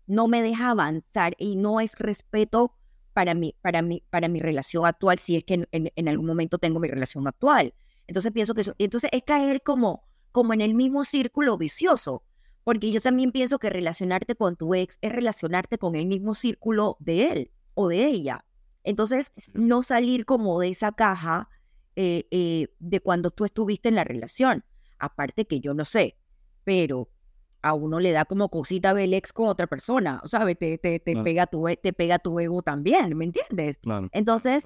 No 0.06 0.28
me 0.28 0.42
deja 0.42 0.70
avanzar 0.70 1.34
y 1.38 1.56
no 1.56 1.80
es 1.80 1.96
respeto 1.96 2.74
para 3.14 3.32
mi, 3.32 3.54
para 3.62 3.80
mi, 3.80 4.02
para 4.10 4.28
mi 4.28 4.40
relación 4.40 4.84
actual, 4.84 5.18
si 5.18 5.36
es 5.36 5.44
que 5.44 5.66
en, 5.70 6.08
algún 6.08 6.26
momento 6.26 6.58
tengo 6.58 6.80
mi 6.80 6.88
relación 6.88 7.26
actual. 7.26 7.72
Entonces 8.06 8.32
pienso 8.32 8.54
que 8.54 8.60
eso, 8.60 8.74
entonces 8.78 9.08
es 9.12 9.22
caer 9.22 9.62
como, 9.62 10.02
como 10.32 10.52
en 10.52 10.60
el 10.60 10.74
mismo 10.74 11.04
círculo 11.04 11.56
vicioso, 11.56 12.24
porque 12.64 12.90
yo 12.90 13.00
también 13.00 13.32
pienso 13.32 13.58
que 13.58 13.70
relacionarte 13.70 14.34
con 14.34 14.56
tu 14.56 14.74
ex 14.74 14.98
es 15.00 15.12
relacionarte 15.12 15.78
con 15.78 15.94
el 15.94 16.06
mismo 16.06 16.34
círculo 16.34 16.96
de 16.98 17.28
él 17.28 17.50
o 17.74 17.88
de 17.88 18.04
ella. 18.04 18.44
Entonces, 18.82 19.32
no 19.54 19.82
salir 19.82 20.26
como 20.26 20.60
de 20.60 20.68
esa 20.68 20.92
caja 20.92 21.48
eh, 21.96 22.26
eh, 22.30 22.68
de 22.80 23.00
cuando 23.00 23.30
tú 23.30 23.44
estuviste 23.44 23.88
en 23.88 23.94
la 23.94 24.04
relación. 24.04 24.64
Aparte 24.98 25.46
que 25.46 25.60
yo 25.60 25.72
no 25.72 25.84
sé, 25.84 26.18
pero 26.64 27.08
a 27.64 27.72
uno 27.72 27.98
le 27.98 28.12
da 28.12 28.26
como 28.26 28.50
cosita 28.50 28.92
ver 28.92 29.04
el 29.04 29.14
ex 29.14 29.32
con 29.32 29.48
otra 29.48 29.66
persona, 29.66 30.20
¿sabes? 30.26 30.58
Te, 30.58 30.76
te, 30.76 31.00
te 31.00 31.16
pega 31.22 31.46
tu, 31.46 31.66
e, 31.66 31.78
te 31.78 31.94
pega 31.94 32.18
tu 32.18 32.38
ego 32.38 32.60
también, 32.60 33.16
¿me 33.16 33.24
entiendes? 33.24 33.78
Entonces, 34.12 34.64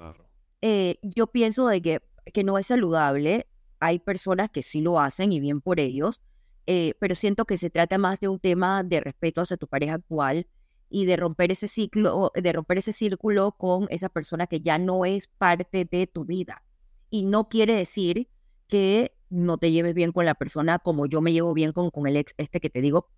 eh, 0.61 0.97
yo 1.01 1.27
pienso 1.27 1.67
de 1.67 1.81
que, 1.81 2.01
que 2.33 2.43
no 2.43 2.57
es 2.57 2.67
saludable. 2.67 3.47
Hay 3.79 3.99
personas 3.99 4.49
que 4.49 4.61
sí 4.61 4.81
lo 4.81 4.99
hacen 4.99 5.31
y 5.31 5.39
bien 5.39 5.61
por 5.61 5.79
ellos, 5.79 6.21
eh, 6.67 6.93
pero 6.99 7.15
siento 7.15 7.45
que 7.45 7.55
se 7.55 7.69
trata 7.69 7.97
más 7.97 8.19
de 8.19 8.27
un 8.27 8.37
tema 8.37 8.83
de 8.83 8.99
respeto 8.99 9.39
hacia 9.39 9.55
tu 9.55 9.67
pareja 9.67 9.93
actual 9.93 10.45
y 10.89 11.05
de 11.05 11.15
romper 11.15 11.53
ese 11.53 11.69
ciclo, 11.69 12.33
de 12.35 12.51
romper 12.51 12.79
ese 12.79 12.91
círculo 12.91 13.53
con 13.53 13.87
esa 13.89 14.09
persona 14.09 14.45
que 14.45 14.59
ya 14.59 14.77
no 14.77 15.05
es 15.05 15.27
parte 15.27 15.87
de 15.89 16.05
tu 16.05 16.25
vida. 16.25 16.63
Y 17.09 17.23
no 17.23 17.47
quiere 17.47 17.77
decir 17.77 18.27
que 18.69 19.13
no 19.29 19.57
te 19.57 19.71
lleves 19.71 19.93
bien 19.93 20.11
con 20.11 20.25
la 20.25 20.35
persona 20.35 20.79
como 20.79 21.05
yo 21.05 21.21
me 21.21 21.33
llevo 21.33 21.53
bien 21.53 21.73
con, 21.73 21.89
con 21.91 22.07
el 22.07 22.15
ex 22.17 22.33
este 22.37 22.59
que 22.59 22.69
te 22.69 22.81
digo, 22.81 23.09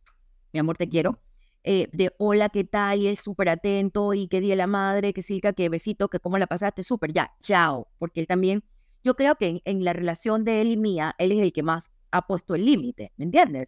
mi 0.54 0.60
amor, 0.60 0.78
te 0.78 0.90
quiero. 0.90 1.20
Eh, 1.64 1.90
de 1.94 2.12
hola, 2.18 2.50
¿qué 2.50 2.64
tal? 2.64 3.00
Y 3.00 3.08
es 3.08 3.20
súper 3.20 3.50
atento 3.50 4.14
y 4.14 4.28
qué 4.28 4.42
día 4.42 4.56
la 4.56 4.66
madre, 4.66 5.14
qué 5.14 5.22
silca, 5.22 5.54
qué 5.54 5.70
besito, 5.70 6.10
que 6.10 6.20
cómo 6.20 6.38
la 6.40 6.48
pasaste, 6.48 6.84
súper, 6.84 7.14
ya, 7.14 7.34
chao. 7.40 7.88
Porque 8.00 8.20
él 8.20 8.28
también, 8.28 8.64
yo 9.04 9.16
creo 9.16 9.36
que 9.36 9.62
en, 9.64 9.84
la 9.84 9.94
relación 9.94 10.44
de 10.44 10.62
él 10.62 10.72
y 10.72 10.78
mía, 10.78 11.16
él 11.20 11.32
es 11.32 11.40
el 11.40 11.54
que 11.54 11.62
más 11.62 11.92
ha 12.10 12.26
puesto 12.26 12.56
el 12.56 12.66
límite, 12.66 13.14
¿me 13.18 13.26
entiendes? 13.26 13.68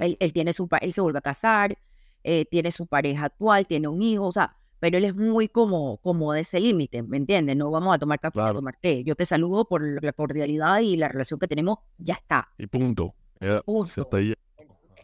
Él, 0.00 0.16
él, 0.20 0.32
tiene 0.32 0.52
su, 0.52 0.68
él 0.80 0.92
se 0.92 1.00
vuelve 1.00 1.18
a 1.18 1.22
casar, 1.22 1.78
eh, 2.22 2.46
tiene 2.46 2.70
su 2.72 2.86
pareja 2.86 3.26
actual, 3.26 3.66
tiene 3.66 3.88
un 3.88 4.00
hijo, 4.00 4.26
o 4.26 4.32
sea, 4.32 4.56
pero 4.84 4.98
él 4.98 5.06
es 5.06 5.16
muy 5.16 5.48
como, 5.48 5.96
como 6.02 6.34
de 6.34 6.40
ese 6.40 6.60
límite, 6.60 7.02
¿me 7.02 7.16
entiendes? 7.16 7.56
No 7.56 7.70
vamos 7.70 7.94
a 7.94 7.98
tomar 7.98 8.20
café, 8.20 8.38
a 8.42 8.52
tomar 8.52 8.76
té. 8.76 9.02
Yo 9.02 9.14
te 9.14 9.24
saludo 9.24 9.64
por 9.64 10.04
la 10.04 10.12
cordialidad 10.12 10.80
y 10.80 10.98
la 10.98 11.08
relación 11.08 11.40
que 11.40 11.48
tenemos, 11.48 11.78
ya 11.96 12.12
está. 12.12 12.50
Y 12.58 12.66
punto. 12.66 13.14
Ya, 13.40 13.62
Hasta 13.66 14.16
ahí. 14.18 14.34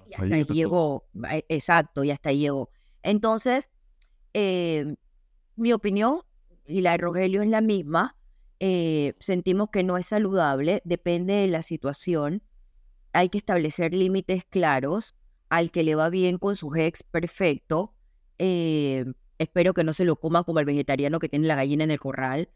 Y 0.06 0.12
hasta 0.12 0.34
ahí 0.34 0.44
llegó, 0.44 1.06
e, 1.30 1.46
exacto, 1.48 2.04
y 2.04 2.10
hasta 2.10 2.28
ahí 2.28 2.40
llegó. 2.40 2.68
Entonces, 3.02 3.70
eh, 4.34 4.96
mi 5.56 5.72
opinión 5.72 6.20
y 6.66 6.82
la 6.82 6.90
de 6.90 6.98
Rogelio 6.98 7.40
es 7.40 7.48
la 7.48 7.62
misma. 7.62 8.18
Eh, 8.58 9.14
sentimos 9.18 9.70
que 9.70 9.82
no 9.82 9.96
es 9.96 10.04
saludable, 10.04 10.82
depende 10.84 11.32
de 11.32 11.48
la 11.48 11.62
situación. 11.62 12.42
Hay 13.14 13.30
que 13.30 13.38
establecer 13.38 13.94
límites 13.94 14.44
claros. 14.44 15.14
Al 15.48 15.70
que 15.70 15.84
le 15.84 15.94
va 15.94 16.10
bien 16.10 16.36
con 16.36 16.54
su 16.54 16.76
ex, 16.76 17.02
perfecto. 17.02 17.94
Eh, 18.36 19.06
Espero 19.40 19.72
que 19.72 19.84
no 19.84 19.94
se 19.94 20.04
lo 20.04 20.16
coma 20.16 20.44
como 20.44 20.60
el 20.60 20.66
vegetariano 20.66 21.18
que 21.18 21.30
tiene 21.30 21.46
la 21.46 21.54
gallina 21.54 21.82
en 21.82 21.90
el 21.90 21.98
corral, 21.98 22.50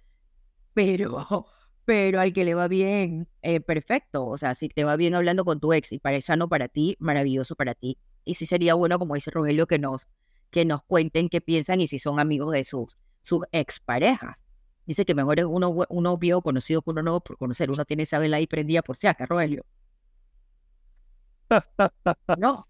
pero, 0.75 1.47
pero 1.87 2.21
al 2.21 2.35
que 2.35 2.45
le 2.45 2.55
va 2.55 2.69
bien, 2.69 3.27
eh, 3.41 3.61
perfecto. 3.61 4.27
O 4.27 4.37
sea, 4.37 4.55
si 4.55 4.69
te 4.69 4.85
va 4.85 4.95
bien 4.97 5.15
hablando 5.15 5.47
con 5.47 5.61
tu 5.61 5.73
ex 5.73 5.93
y 5.93 5.99
parece 5.99 6.27
sano 6.27 6.47
para 6.47 6.69
ti, 6.69 6.95
maravilloso 7.01 7.57
para 7.57 7.75
ti. 7.75 7.97
Y 8.27 8.35
sí 8.35 8.45
sería 8.45 8.75
bueno, 8.75 8.99
como 8.99 9.15
dice 9.15 9.31
Rogelio, 9.31 9.67
que 9.67 9.79
nos, 9.79 10.09
que 10.51 10.67
nos 10.67 10.83
cuenten 10.83 11.31
qué 11.31 11.41
piensan 11.41 11.81
y 11.81 11.89
si 11.89 11.99
son 11.99 12.21
amigos 12.21 12.53
de 12.53 12.65
sus, 12.65 12.99
sus 13.23 13.47
exparejas. 13.51 14.45
Dice 14.85 15.07
que 15.07 15.15
mejor 15.15 15.41
es 15.41 15.47
uno, 15.47 15.71
uno 15.89 16.19
viejo 16.19 16.43
conocido 16.43 16.83
que 16.83 16.91
uno 16.91 17.03
nuevo 17.03 17.21
por 17.21 17.39
conocer. 17.39 17.71
Uno 17.71 17.87
tiene 17.87 18.03
esa 18.03 18.19
vela 18.19 18.37
ahí 18.37 18.47
prendida 18.47 18.83
por 18.83 18.99
si 18.99 19.07
acá, 19.07 19.25
Rogelio. 19.25 19.65
no. 22.37 22.69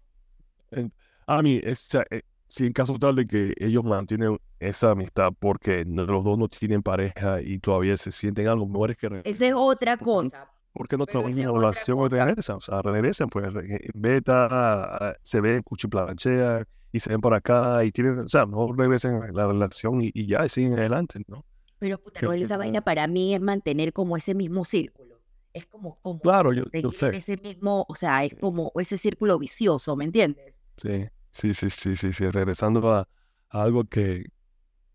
A 1.27 1.41
mí, 1.41 1.59
es, 1.61 1.93
eh, 1.95 2.21
si 2.47 2.67
en 2.67 2.73
caso 2.73 2.97
tal 2.99 3.15
de 3.15 3.27
que 3.27 3.53
ellos 3.57 3.83
mantienen 3.83 4.37
esa 4.59 4.91
amistad 4.91 5.31
porque 5.37 5.83
los 5.85 6.23
dos 6.23 6.37
no 6.37 6.47
tienen 6.47 6.83
pareja 6.83 7.41
y 7.41 7.59
todavía 7.59 7.97
se 7.97 8.11
sienten 8.11 8.47
algo, 8.47 8.67
mejor 8.67 8.91
es 8.91 8.97
que... 8.97 9.21
Esa 9.23 9.47
es 9.47 9.53
otra 9.55 9.97
cosa. 9.97 10.49
¿Por 10.73 10.87
qué 10.87 10.97
no 10.97 11.05
trabajan 11.05 11.39
en 11.39 11.45
la 11.45 11.53
relación 11.53 11.99
o 11.99 12.09
regresan? 12.09 12.57
O 12.57 12.61
sea, 12.61 12.81
regresan, 12.81 13.29
pues 13.29 13.47
beta, 13.93 15.15
se 15.23 15.39
ven, 15.39 15.61
cuchiplanchea 15.63 16.65
y 16.91 16.99
se 16.99 17.09
ven 17.09 17.21
por 17.21 17.33
acá 17.33 17.83
y 17.85 17.91
tienen, 17.91 18.19
o 18.19 18.27
sea, 18.27 18.45
mejor 18.45 18.77
regresen 18.77 19.23
a 19.23 19.31
la 19.31 19.47
relación 19.47 20.01
y, 20.01 20.27
ya 20.27 20.47
siguen 20.49 20.73
adelante, 20.73 21.21
¿no? 21.27 21.45
Pero 21.79 21.97
puta, 21.97 22.21
no, 22.21 22.33
esa 22.33 22.57
vaina 22.57 22.81
para 22.81 23.07
mí 23.07 23.33
es 23.33 23.41
mantener 23.41 23.93
como 23.93 24.17
ese 24.17 24.33
mismo 24.33 24.65
círculo. 24.65 25.21
Es 25.53 25.65
como, 25.65 25.97
como 26.01 26.19
claro, 26.19 26.51
yo, 26.51 26.63
yo 26.73 26.91
sé. 26.91 27.15
ese 27.15 27.37
mismo, 27.37 27.85
o 27.87 27.95
sea, 27.95 28.25
es 28.25 28.35
como 28.35 28.73
ese 28.75 28.97
círculo 28.97 29.39
vicioso, 29.39 29.95
¿me 29.95 30.03
entiendes? 30.03 30.57
Sí. 30.77 31.05
Sí, 31.35 31.53
sí, 31.53 31.69
sí, 31.69 31.97
sí, 31.97 32.13
sí. 32.13 32.31
Regresando 32.31 32.93
a, 32.93 33.09
algo 33.49 33.83
que, 33.83 34.23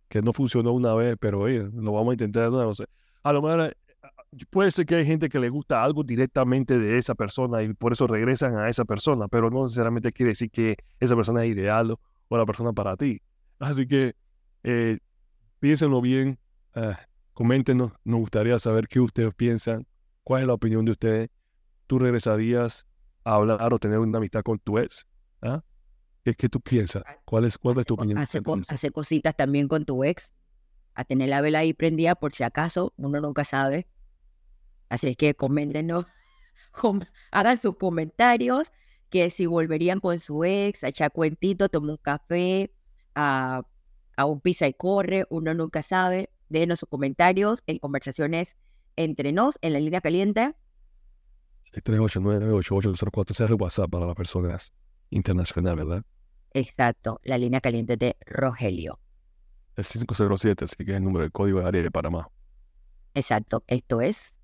que 0.08 0.22
no 0.22 0.32
funcionó 0.32 0.72
una 0.72 0.94
vez, 0.94 1.16
pero 1.20 1.40
oye, 1.40 1.68
lo 1.70 1.92
vamos 1.92 2.12
a 2.12 2.14
intentar 2.14 2.44
de 2.44 2.50
nuevo. 2.50 2.72
A 3.22 3.32
lo 3.34 3.42
mejor 3.42 3.60
eh, 3.60 3.74
puede 4.48 4.70
ser 4.70 4.86
que 4.86 4.94
hay 4.94 5.04
gente 5.04 5.28
que 5.28 5.38
le 5.38 5.50
gusta 5.50 5.84
algo 5.84 6.02
directamente 6.02 6.78
de 6.78 6.96
esa 6.96 7.14
persona 7.14 7.62
y 7.62 7.74
por 7.74 7.92
eso 7.92 8.06
regresan 8.06 8.56
a 8.56 8.70
esa 8.70 8.86
persona, 8.86 9.28
pero 9.28 9.50
no 9.50 9.64
necesariamente 9.64 10.12
quiere 10.12 10.30
decir 10.30 10.50
que 10.50 10.76
esa 10.98 11.14
persona 11.14 11.44
es 11.44 11.50
ideal 11.50 11.90
o, 11.90 12.00
o 12.28 12.38
la 12.38 12.46
persona 12.46 12.72
para 12.72 12.96
ti. 12.96 13.20
Así 13.58 13.86
que 13.86 14.14
eh, 14.62 14.98
piénsenlo 15.58 16.00
bien, 16.00 16.38
eh, 16.74 16.94
coméntenos, 17.34 17.92
nos 18.02 18.20
gustaría 18.20 18.58
saber 18.58 18.88
qué 18.88 18.98
ustedes 19.00 19.34
piensan, 19.34 19.86
cuál 20.24 20.40
es 20.40 20.46
la 20.46 20.54
opinión 20.54 20.86
de 20.86 20.92
ustedes. 20.92 21.28
¿Tú 21.86 21.98
regresarías 21.98 22.86
a 23.24 23.34
hablar 23.34 23.74
o 23.74 23.78
tener 23.78 23.98
una 23.98 24.16
amistad 24.16 24.42
con 24.42 24.58
tu 24.58 24.78
ex? 24.78 25.06
¿Ah? 25.42 25.62
¿Qué, 26.24 26.34
¿Qué, 26.34 26.48
tú 26.48 26.60
piensas? 26.60 27.02
¿Cuál 27.24 27.46
es, 27.46 27.56
cuál 27.56 27.78
es 27.78 27.86
tu 27.86 27.94
opinión? 27.94 28.18
Hace, 28.18 28.40
hace 28.68 28.90
cositas 28.90 29.34
también 29.36 29.68
con 29.68 29.84
tu 29.84 30.04
ex, 30.04 30.34
a 30.94 31.04
tener 31.04 31.30
la 31.30 31.40
vela 31.40 31.60
ahí 31.60 31.72
prendida 31.72 32.14
por 32.14 32.34
si 32.34 32.42
acaso, 32.42 32.92
uno 32.96 33.20
nunca 33.20 33.44
sabe. 33.44 33.86
Así 34.90 35.08
es 35.08 35.16
que 35.16 35.34
coméntenos, 35.34 36.04
hagan 37.30 37.56
sus 37.56 37.76
comentarios, 37.76 38.70
que 39.08 39.30
si 39.30 39.46
volverían 39.46 40.00
con 40.00 40.18
su 40.18 40.44
ex, 40.44 40.84
a 40.84 40.88
echar 40.88 41.10
cuentito, 41.12 41.68
tomar 41.68 41.92
un 41.92 41.96
café, 41.96 42.72
a, 43.14 43.62
a 44.16 44.24
un 44.26 44.40
pizza 44.40 44.66
y 44.68 44.74
corre, 44.74 45.24
uno 45.30 45.54
nunca 45.54 45.82
sabe. 45.82 46.30
Déjenos 46.48 46.80
sus 46.80 46.88
comentarios 46.88 47.62
en 47.66 47.78
conversaciones 47.78 48.56
entre 48.96 49.32
nos 49.32 49.58
en 49.62 49.72
la 49.72 49.80
línea 49.80 50.00
caliente. 50.00 50.54
389-8804 51.72 53.30
es 53.30 53.40
el 53.40 53.54
WhatsApp 53.54 53.90
para 53.90 54.06
las 54.06 54.16
personas 54.16 54.72
internacionales, 55.10 55.84
¿verdad? 55.84 56.04
Exacto, 56.52 57.20
la 57.22 57.38
línea 57.38 57.60
caliente 57.60 57.96
de 57.96 58.16
Rogelio. 58.26 58.98
Es 59.76 59.88
507, 59.92 60.64
así 60.64 60.84
que 60.84 60.92
es 60.92 60.96
el 60.96 61.04
número 61.04 61.22
del 61.22 61.32
código 61.32 61.60
de 61.60 61.66
área 61.66 61.82
de 61.82 61.90
Panamá. 61.90 62.28
Exacto, 63.14 63.64
esto 63.66 64.00
es 64.00 64.34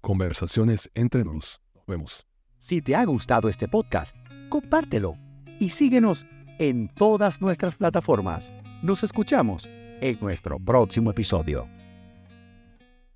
Conversaciones 0.00 0.90
entre 0.94 1.24
nos. 1.24 1.60
Nos 1.74 1.86
vemos. 1.86 2.26
Si 2.58 2.80
te 2.80 2.94
ha 2.94 3.04
gustado 3.04 3.48
este 3.48 3.68
podcast, 3.68 4.16
compártelo 4.48 5.16
y 5.58 5.70
síguenos 5.70 6.26
en 6.58 6.88
todas 6.94 7.40
nuestras 7.40 7.76
plataformas. 7.76 8.52
Nos 8.82 9.02
escuchamos 9.02 9.66
en 9.66 10.18
nuestro 10.20 10.58
próximo 10.60 11.10
episodio. 11.10 11.68